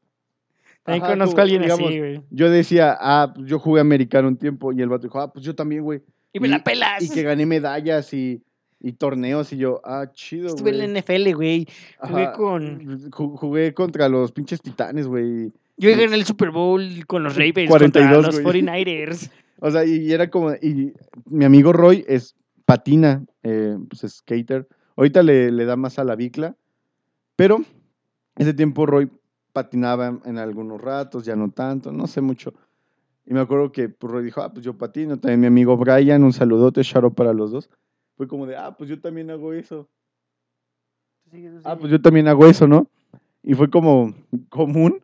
[0.82, 2.22] También ajá, conozco como, a alguien digamos, así, güey.
[2.30, 4.72] Yo decía, ah, pues yo jugué americano un tiempo.
[4.72, 6.02] Y el vato dijo, ah, pues yo también, güey.
[6.32, 7.02] Y me la pelas.
[7.02, 8.42] Y que gané medallas y,
[8.80, 9.52] y torneos.
[9.52, 10.84] Y yo, ah, chido, Estuve güey.
[10.84, 11.66] en la NFL, güey.
[12.00, 15.52] jugué Ajá, con- ju- Jugué contra los pinches titanes, güey.
[15.76, 18.62] Yo gané el Super Bowl con los Ravens 42, contra los güey.
[18.62, 19.30] 49ers.
[19.60, 20.52] O sea, y, era como.
[20.52, 20.92] Y
[21.26, 22.34] mi amigo Roy es
[22.66, 24.68] patina, eh, pues es skater.
[24.96, 26.54] Ahorita le, le da más a la bicla.
[27.36, 27.62] Pero
[28.36, 29.08] ese tiempo Roy
[29.54, 32.52] patinaba en, en algunos ratos, ya no tanto, no sé mucho.
[33.26, 35.18] Y me acuerdo que pues, Roy dijo, ah, pues yo patino.
[35.18, 37.70] También mi amigo Brian, un saludote, shout out para los dos.
[38.16, 39.88] Fue como de, ah, pues yo también hago eso.
[41.64, 42.86] Ah, pues yo también hago eso, ¿no?
[43.42, 44.14] Y fue como
[44.48, 45.03] común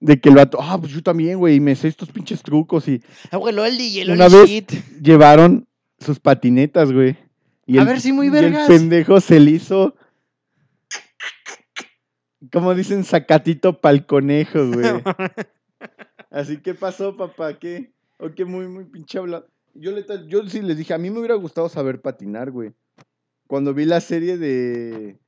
[0.00, 2.86] de que el vato, ah, pues yo también, güey, y me sé estos pinches trucos
[2.88, 4.70] y Abuelo Aldi y el Una vez- Shit.
[5.02, 5.66] llevaron
[5.98, 7.16] sus patinetas, güey.
[7.66, 8.68] Y A el- ver si muy y vergas.
[8.70, 9.94] el pendejo se le hizo,
[12.52, 14.86] como dicen, sacatito pa'l conejo, güey.
[16.30, 17.92] Así que pasó, papá, ¿qué?
[18.18, 19.44] O que muy, muy pinche habla.
[19.74, 22.72] Yo, le, yo sí les dije, a mí me hubiera gustado saber patinar, güey.
[23.46, 25.18] Cuando vi la serie de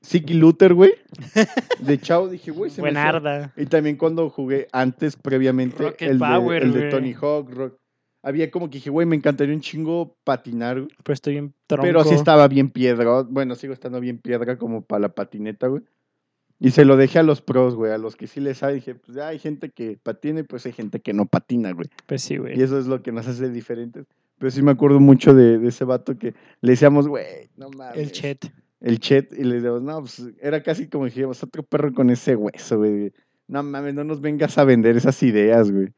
[0.00, 0.92] Siki Luther, güey,
[1.80, 3.52] de Chao, dije, güey, se me Buenarda.
[3.56, 6.90] Y también cuando jugué antes, previamente, Rocket el, de, el.
[6.90, 7.50] Tony Hawk.
[7.50, 7.78] Rock.
[8.22, 10.94] Había como que dije, güey, me encantaría un chingo patinar, güey.
[11.02, 11.86] Pero estoy bien tronco.
[11.86, 13.22] Pero sí estaba bien piedra.
[13.22, 15.82] Bueno, sigo estando bien piedra como para la patineta, güey.
[16.60, 18.74] Y se lo dejé a los pros, güey, a los que sí les sabe.
[18.74, 21.88] Dije, pues ya hay gente que patina y pues hay gente que no patina, güey.
[22.06, 22.60] Pues sí, Y güey.
[22.60, 24.06] eso es lo que nos hace diferentes.
[24.38, 27.96] Pero sí me acuerdo mucho de, de ese vato que le decíamos, güey, no mames.
[27.96, 28.52] El chet.
[28.80, 29.32] El chet.
[29.32, 33.12] Y le decíamos, no, pues era casi como dijimos, otro perro con ese hueso, güey.
[33.46, 35.88] No mames, no nos vengas a vender esas ideas, güey.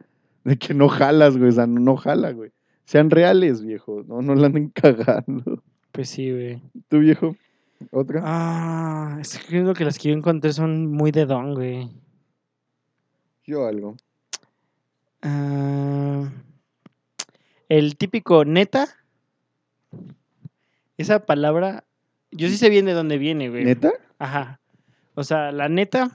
[0.45, 1.51] De que no jalas, güey.
[1.51, 2.53] O sea, no, no jala, güey.
[2.85, 4.03] Sean reales, viejo.
[4.07, 5.63] No, no la anden cagando.
[5.93, 6.63] Pues sí, güey.
[6.89, 7.37] ¿Tú, viejo?
[7.91, 8.23] ¿Otra?
[8.25, 11.91] Ah, es que creo que las que yo encontré son muy de don, güey.
[13.45, 13.97] Yo algo.
[15.23, 16.31] Ah,
[17.69, 18.89] el típico neta.
[20.99, 21.85] Esa palabra,
[22.31, 23.65] yo sí sé bien de dónde viene, güey.
[23.65, 23.93] ¿Neta?
[24.19, 24.61] Ajá.
[25.15, 26.11] O sea, la neta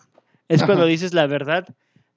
[0.47, 0.89] es cuando Ajá.
[0.91, 1.67] dices la verdad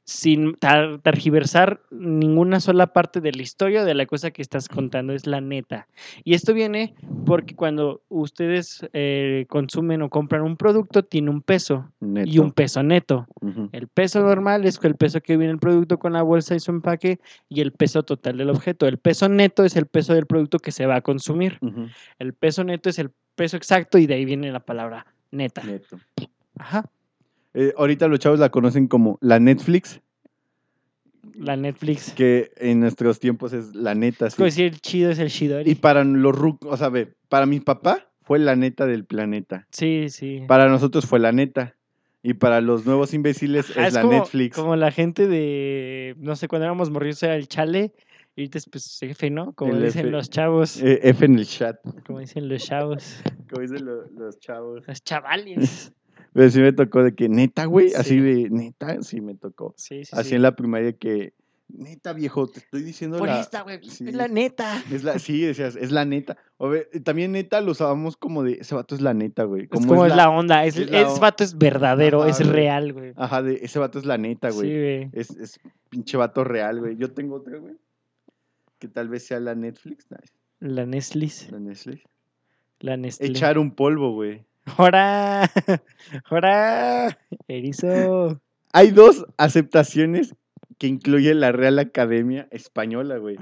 [0.09, 5.13] sin tar- tergiversar ninguna sola parte de la historia de la cosa que estás contando.
[5.13, 5.87] Es la neta.
[6.25, 6.95] Y esto viene
[7.27, 12.31] porque cuando ustedes eh, consumen o compran un producto, tiene un peso Neto.
[12.31, 13.27] y un peso neto.
[13.73, 16.71] El peso normal es el peso que viene el producto con la bolsa y su
[16.71, 18.87] empaque y el peso total del objeto.
[18.87, 21.59] El peso neto es el peso del producto que se va a consumir.
[22.19, 25.63] El peso neto es el peso exacto y de ahí viene la palabra neta.
[25.65, 25.99] Neto.
[26.57, 26.87] Ajá.
[27.55, 30.01] Eh, ahorita los chavos la conocen como la Netflix,
[31.35, 32.13] La Netflix.
[32.13, 34.27] que en nuestros tiempos es la neta.
[34.27, 34.37] Es sí.
[34.37, 35.71] como decir el chido es el Shidori.
[35.71, 39.67] Y para los rucos, o sea, ve, para mi papá fue la neta del planeta.
[39.71, 40.43] Sí, sí.
[40.47, 41.75] Para nosotros fue la neta.
[42.23, 44.57] Y para los nuevos imbéciles Ajá, es, la como, Netflix.
[44.57, 47.93] Como la gente de, no sé, cuando éramos morridos era el chale
[48.35, 49.53] y ahorita es pues F, ¿no?
[49.53, 50.11] Como El dicen F.
[50.11, 50.83] los chavos.
[50.83, 53.23] Eh, F en el chat, Como dicen los chavos.
[53.49, 54.87] como dicen lo- los chavos.
[54.87, 55.93] Los chavales.
[56.33, 58.21] Pero sí me tocó de que neta, güey, así Sí.
[58.21, 59.75] de neta, sí me tocó.
[59.77, 60.35] Sí, sí, Así sí.
[60.37, 61.33] en la primaria que,
[61.69, 63.41] neta, viejo, te estoy diciendo Por la...
[63.41, 63.79] esta, güey.
[63.85, 64.83] Es la neta.
[64.91, 66.37] Es la, sí, decías, es la neta.
[66.57, 66.73] O
[67.05, 69.65] también neta lo usábamos como de, ese vato es la neta, güey.
[69.65, 70.65] Es como es la, onda.
[70.65, 72.51] Es, es la es on- vato es verdadero, Ajá, es güey.
[72.51, 73.13] real, güey.
[73.17, 74.71] Ajá, de, ese vato es la neta, Sí, güey.
[74.71, 75.11] güey.
[75.13, 75.61] es, es
[75.91, 76.97] pinche vato real, güey.
[76.97, 77.75] Yo tengo otra, güey.
[78.79, 80.07] Que tal vez sea la Netflix.
[80.61, 81.29] La Nestlé.
[81.51, 82.03] la Netflix.
[82.81, 83.27] La Nestlé.
[83.29, 84.45] Echar un polvo, güey.
[84.77, 85.51] ¡Hora!
[86.31, 87.19] ¡Hora!
[87.47, 88.41] Erizo.
[88.73, 90.35] Hay dos aceptaciones
[90.79, 93.39] que incluye la Real Academia Española, güey.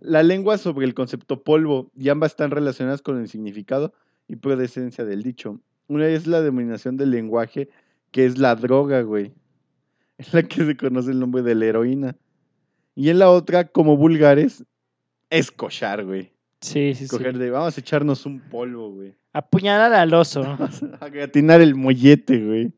[0.00, 3.94] La lengua sobre el concepto polvo, y ambas están relacionadas con el significado
[4.28, 5.60] y procedencia del dicho.
[5.88, 7.68] Una es la denominación del lenguaje,
[8.10, 9.32] que es la droga, güey.
[10.18, 12.16] Es la que se conoce el nombre de la heroína.
[12.94, 14.64] Y en la otra, como vulgares,
[15.30, 16.33] es cochar, güey.
[16.64, 17.18] Sí, sí, sí.
[17.18, 19.14] De, vamos a echarnos un polvo, güey.
[19.34, 20.42] Apuñalar al oso.
[21.00, 22.72] A gratinar el mollete, güey.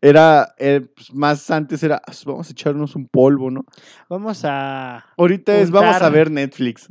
[0.00, 3.64] Era, eh, pues, más antes era, "Ah, vamos a echarnos un polvo, ¿no?
[4.08, 5.04] Vamos a.
[5.16, 6.88] Ahorita es, vamos a ver Netflix.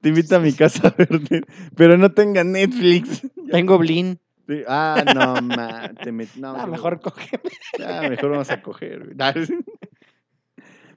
[0.00, 1.46] Te invito a mi casa a ver Netflix,
[1.76, 3.22] pero no tenga Netflix.
[3.52, 4.18] Tengo Blin.
[4.66, 7.40] Ah, no, ma, te met- no, Ah, mejor coge.
[7.86, 9.16] ah, mejor vamos a coger, güey.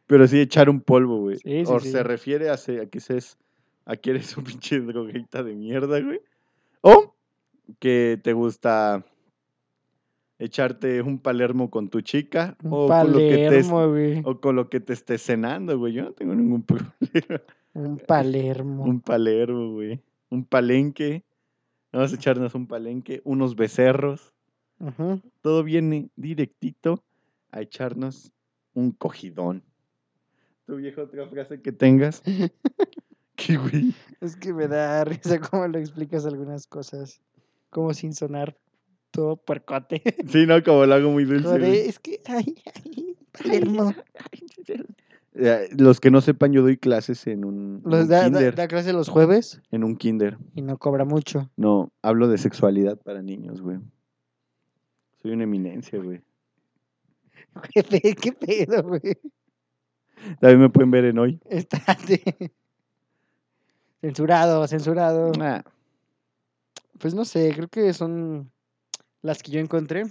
[0.07, 1.37] Pero sí, echar un polvo, güey.
[1.37, 1.89] Sí, sí, o sí.
[1.89, 3.37] se refiere a, se- a que seas,
[3.85, 6.19] a que eres un pinche droguita de mierda, güey.
[6.81, 7.15] O
[7.79, 9.03] que te gusta
[10.37, 12.55] echarte un palermo con tu chica.
[12.63, 14.21] Un o, con lo que te, palermo, güey.
[14.25, 15.93] o con lo que te estés cenando, güey.
[15.93, 17.41] Yo no tengo ningún problema.
[17.73, 18.83] Un palermo.
[18.83, 19.99] Un palermo, güey.
[20.29, 21.23] Un palenque.
[21.91, 24.33] Vamos a echarnos un palenque, unos becerros.
[25.41, 27.01] Todo viene directito
[27.49, 28.33] a echarnos
[28.73, 29.63] un cogidón.
[30.65, 32.23] ¿Tu vieja otra frase que tengas?
[33.35, 33.93] ¿Qué, güey?
[34.21, 37.21] Es que me da risa cómo lo explicas algunas cosas.
[37.69, 38.57] Como sin sonar
[39.11, 40.01] todo puercote.
[40.29, 41.43] Sí, no, como lo hago muy dulce.
[41.47, 42.21] Joder, es que.
[42.25, 43.93] Ay, ay, palermo.
[45.37, 48.23] Eh, Los que no sepan, yo doy clases en un, en Los un da, da-
[48.25, 48.55] kinder.
[48.55, 50.37] da clase los jueves En un kinder.
[50.55, 51.51] y no cobra mucho.
[51.57, 53.79] No, hablo de sexualidad para niños, güey.
[55.21, 56.21] Soy una eminencia, güey.
[57.73, 59.01] ¿Qué, pe- qué pedo, güey?
[60.39, 61.39] También me pueden ver en hoy.
[61.49, 62.51] Estate.
[64.01, 65.31] Censurado, censurado.
[65.39, 65.63] Ah,
[66.99, 68.51] Pues no sé, creo que son
[69.21, 70.03] las que yo encontré.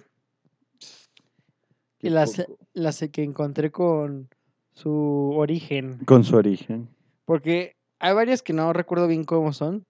[1.98, 2.58] qué Y las, poco.
[2.72, 4.28] las que encontré con
[4.72, 5.98] su origen.
[6.04, 6.88] Con su origen.
[7.24, 9.86] Porque hay varias que no recuerdo bien cómo son.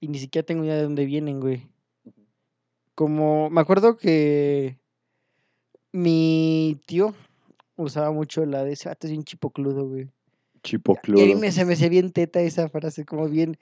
[0.00, 1.66] Y ni siquiera tengo idea de dónde vienen, güey.
[2.94, 4.78] Como, me acuerdo que
[5.92, 7.14] mi tío
[7.76, 10.02] usaba mucho la de ese vato es bien chipocludo, güey.
[10.02, 10.10] Y a mí
[10.62, 11.36] Chipocludo.
[11.36, 13.56] me, se me hacía bien teta esa frase, como bien,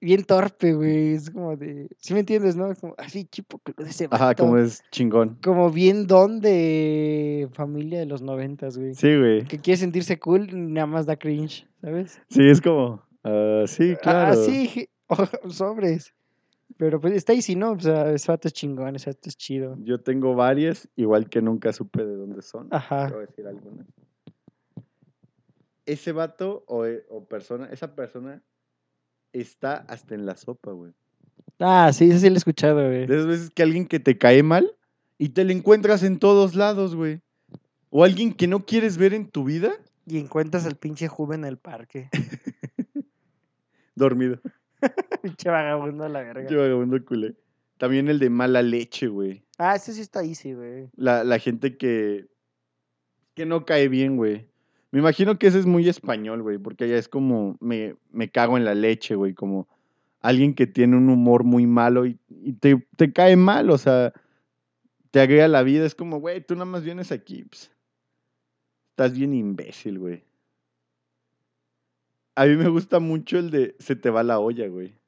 [0.00, 1.14] bien torpe, güey.
[1.14, 1.88] Es como de.
[1.98, 2.74] ¿Sí me entiendes, no?
[2.74, 4.22] Como así, chipocludo ese vato.
[4.24, 5.38] Ajá, como es chingón.
[5.42, 8.94] Como bien don de familia de los noventas, güey.
[8.94, 9.44] Sí, güey.
[9.44, 12.20] Que quiere sentirse cool, nada más da cringe, ¿sabes?
[12.30, 13.00] Sí, es como.
[13.22, 14.32] ah, sí, claro.
[14.32, 14.88] Ah, sí,
[15.50, 16.12] sobres.
[16.76, 19.36] Pero pues está ahí, si no, o sea, ese vato es chingón, ese vato es
[19.36, 19.76] chido.
[19.82, 22.68] Yo tengo varias, igual que nunca supe de dónde son.
[22.70, 23.06] Ajá.
[23.06, 23.86] A decir algunas.
[25.86, 28.42] Ese vato o, e- o persona, esa persona
[29.32, 30.92] está hasta en la sopa, güey.
[31.58, 33.06] Ah, sí, ese sí lo he escuchado, güey.
[33.06, 34.74] De esas veces que alguien que te cae mal
[35.18, 37.20] y te lo encuentras en todos lados, güey.
[37.90, 39.72] O alguien que no quieres ver en tu vida
[40.06, 42.08] Y encuentras al pinche joven en el parque.
[43.94, 44.40] dormido.
[45.22, 46.46] pinche vagabundo la verga.
[46.46, 47.34] Qué vagabundo culé.
[47.78, 49.42] También el de mala leche, güey.
[49.58, 50.90] Ah, ese sí está easy, güey.
[50.96, 52.26] La, la gente que,
[53.34, 54.48] que no cae bien, güey.
[54.90, 58.56] Me imagino que ese es muy español, güey, porque allá es como me, me cago
[58.56, 59.68] en la leche, güey, como
[60.20, 64.12] alguien que tiene un humor muy malo y, y te, te cae mal, o sea,
[65.10, 67.70] te agrega la vida, es como, güey, tú nada más vienes aquí, pues,
[68.90, 70.24] estás bien imbécil, güey.
[72.34, 74.99] A mí me gusta mucho el de se te va la olla, güey.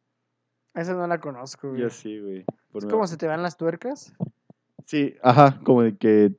[0.75, 1.83] Esa no la conozco, güey.
[1.83, 2.45] Yo sí, güey.
[2.73, 4.12] por ¿Es como se te van las tuercas?
[4.87, 6.33] Sí, ajá, como de que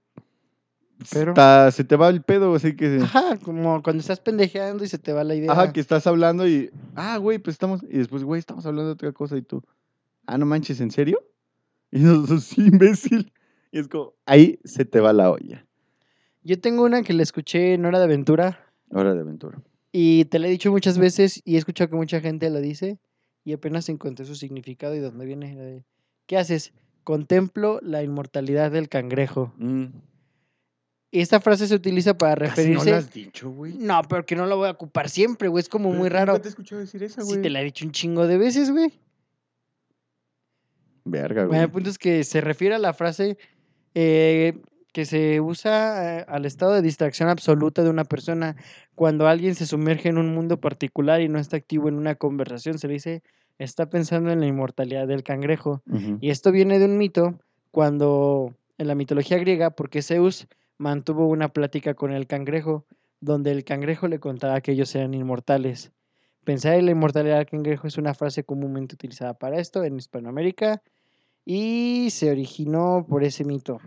[1.11, 2.99] Pero- está- se te va el pedo, así que...
[3.01, 5.51] Ajá, como cuando estás pendejeando y se te va la idea.
[5.51, 8.93] Ajá, que estás hablando y, ah, güey, pues estamos, y después, güey, estamos hablando de
[8.93, 9.63] otra cosa y tú,
[10.25, 11.19] ah, no manches, ¿en serio?
[11.91, 13.31] Y nosotros, sí, imbécil.
[13.71, 15.65] Y es como, ahí se te va la olla.
[16.43, 18.59] Yo tengo una que le escuché en Hora de Aventura
[18.89, 19.61] Hora de aventura.
[19.91, 22.99] y te la he dicho muchas veces y he escuchado que mucha gente la dice
[23.43, 25.55] y apenas encontré su significado y dónde viene.
[25.55, 25.83] la de,
[26.27, 26.73] ¿Qué haces?
[27.03, 29.53] Contemplo la inmortalidad del cangrejo.
[29.57, 29.85] Mm,
[31.11, 32.85] Y esta frase se utiliza para casi referirse...
[32.85, 33.73] no lo has dicho, güey.
[33.73, 35.61] No, pero que no lo voy a ocupar siempre, güey.
[35.61, 36.39] Es como Pero muy raro.
[36.41, 37.41] te he escuchado decir esa, Si güey.
[37.41, 38.91] te la he dicho un chingo de veces, güey.
[41.05, 41.61] Verga, Bueno, güey.
[41.63, 43.37] el punto es que se refiere a la frase
[43.93, 44.61] eh,
[44.93, 48.55] que se usa eh, al estado de distracción absoluta de una persona.
[48.95, 52.77] Cuando alguien se sumerge en un mundo particular y no está activo en una conversación,
[52.77, 53.23] se le dice,
[53.57, 55.81] está pensando en la inmortalidad del cangrejo.
[56.21, 57.39] Y esto viene de un mito
[57.71, 62.85] cuando en la mitología griega, porque Zeus mantuvo una plática con el cangrejo,
[63.19, 65.91] donde el cangrejo le contaba que ellos eran inmortales.
[66.43, 70.83] Pensar en la inmortalidad del cangrejo es una frase comúnmente utilizada para esto en Hispanoamérica
[71.45, 73.79] y se originó por ese mito.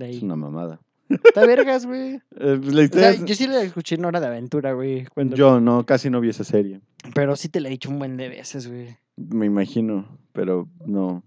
[0.00, 0.24] De Es ahí.
[0.24, 0.80] una mamada.
[1.08, 2.20] Está vergas, güey.
[2.40, 4.72] Eh, pues, la O historia sea, es- yo sí la escuché en Hora de Aventura,
[4.72, 5.04] güey.
[5.06, 6.80] cuando- Yo no, casi no vi esa serie.
[7.14, 8.96] Pero sí te la he dicho un buen de veces, güey.
[9.16, 11.22] Me imagino, pero no.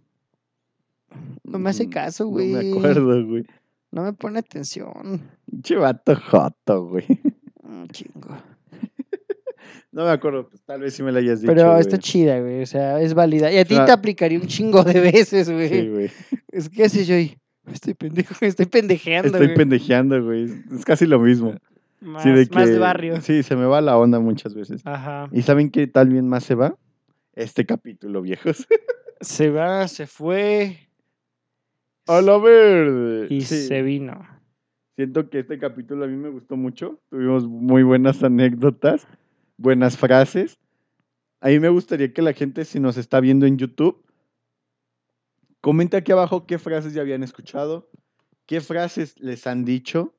[1.44, 2.48] No me hace Mm, caso, No güey.
[2.54, 3.46] me acuerdo, güey.
[3.92, 5.22] No me pone atención.
[5.62, 7.06] Che vato joto, güey.
[7.62, 8.30] Mm, chingo.
[9.92, 11.54] No me acuerdo, pues tal vez sí me la hayas dicho.
[11.54, 12.02] Pero está güey.
[12.02, 12.64] chida, güey.
[12.64, 13.52] O sea, es válida.
[13.52, 15.70] Y a ti sea- te aplicaría un chingo de veces, güey.
[15.70, 16.12] Sí, güey.
[16.52, 17.38] Es que así yo y-
[17.72, 19.28] estoy pendejo, estoy pendejeando.
[19.28, 19.58] Estoy güey.
[19.58, 20.46] pendejeando, güey.
[20.72, 21.56] Es- casi lo mismo.
[22.02, 23.22] Más, Sí, de más de que- barrio.
[23.22, 24.82] Sí, se me va la onda muchas veces.
[24.86, 25.30] Ajá.
[25.32, 26.76] ¿Y saben qué tal bien más se va?
[27.34, 28.68] Este capítulo, viejos.
[29.22, 30.90] Se va, se fue
[32.08, 33.28] A la verde.
[33.30, 34.28] y Sí, se vino.
[34.98, 37.00] Siento que este capítulo a mí me gustó mucho.
[37.10, 39.08] Tuvimos muy buenas anécdotas,
[39.56, 40.58] buenas frases.
[41.40, 44.03] A mí me gustaría que la gente, si nos está viendo en YouTube,
[45.64, 47.90] comente aquí abajo qué frases ya habían escuchado,
[48.46, 50.14] qué frases les han dicho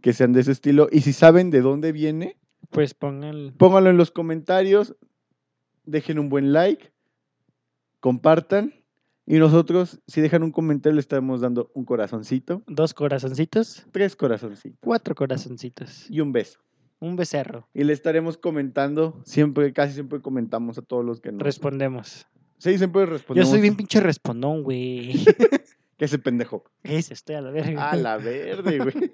[0.00, 2.36] que sean de ese estilo y si saben de dónde viene,
[2.70, 4.94] Pues pongan pónganlo en los comentarios,
[5.86, 6.92] dejen un buen like,
[7.98, 8.74] compartan
[9.26, 14.78] y nosotros, si dejan un comentario, le estaremos dando un corazoncito, dos corazoncitos, tres corazoncitos
[14.80, 16.60] cuatro corazoncitos, y un beso.
[17.00, 17.68] un becerro.
[17.74, 21.42] Y le estaremos comentando, siempre, casi siempre comentamos a todos los que nos...
[21.42, 22.28] Respondemos.
[22.58, 23.50] Sí, siempre Yo respondemos.
[23.50, 25.12] soy bien pinche respondón, güey.
[25.98, 26.62] Que ese pendejo.
[26.82, 27.90] Ese estoy a la verga.
[27.90, 29.10] A la verde, güey.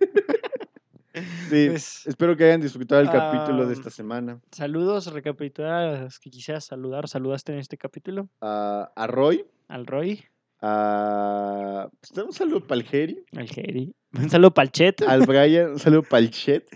[1.48, 4.40] Sí, Pues, espero que hayan disfrutado el capítulo de Ah, esta semana.
[4.50, 7.06] saludos, recapitular a los que quisieras saludar.
[7.06, 8.28] ¿Saludaste en este capítulo?
[8.40, 10.24] A, a Roy, Al Roy,
[10.60, 11.88] a...
[12.00, 13.94] Pues, un saludo para el Jerry, al Jerry.
[14.14, 15.02] Un saludo para el Chet.
[15.02, 16.66] al Brian, un saludo para el Chet.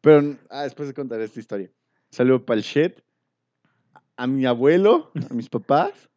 [0.00, 1.68] Pero ah, después de contar esta historia.
[1.68, 3.02] Un saludo para el Chet,
[4.16, 6.10] a mi abuelo, a mis papás,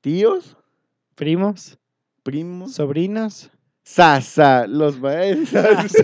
[0.00, 0.56] tíos,
[1.16, 1.78] Primos,
[2.22, 3.50] primos, sobrinos.
[3.86, 5.94] Sasa, los maestros.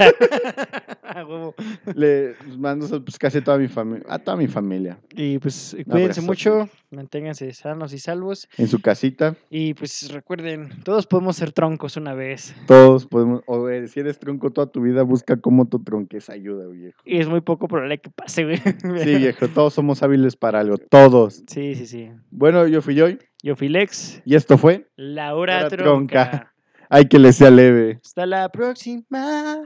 [1.97, 6.21] Le mando pues, casi a toda mi familia, a toda mi familia, y pues cuídense
[6.21, 8.49] mucho, manténganse sanos y salvos.
[8.57, 9.35] en su casita.
[9.51, 12.55] Y pues recuerden, todos podemos ser troncos una vez.
[12.69, 16.69] Todos podemos, o eh, si eres tronco toda tu vida, busca cómo tu tronques ayuda,
[16.69, 17.03] viejo.
[17.05, 18.59] Y es muy poco probable que pase, güey.
[18.59, 21.43] Sí, viejo, todos somos hábiles para algo, todos.
[21.49, 22.11] Sí, sí, sí.
[22.31, 26.31] Bueno, yo fui Joy Yo fui Lex, y esto fue la hora Hora tronca.
[26.31, 26.52] tronca.
[26.95, 28.01] Ay que le sea leve.
[28.05, 29.63] Hasta la próxima.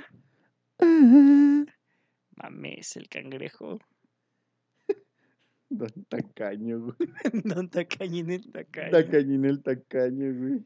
[2.36, 3.80] Mames, el cangrejo.
[5.68, 6.94] Don tacaño, güey.
[7.44, 8.92] Don tacañín el tacaño.
[8.92, 10.64] Tacañín el tacaño, güey.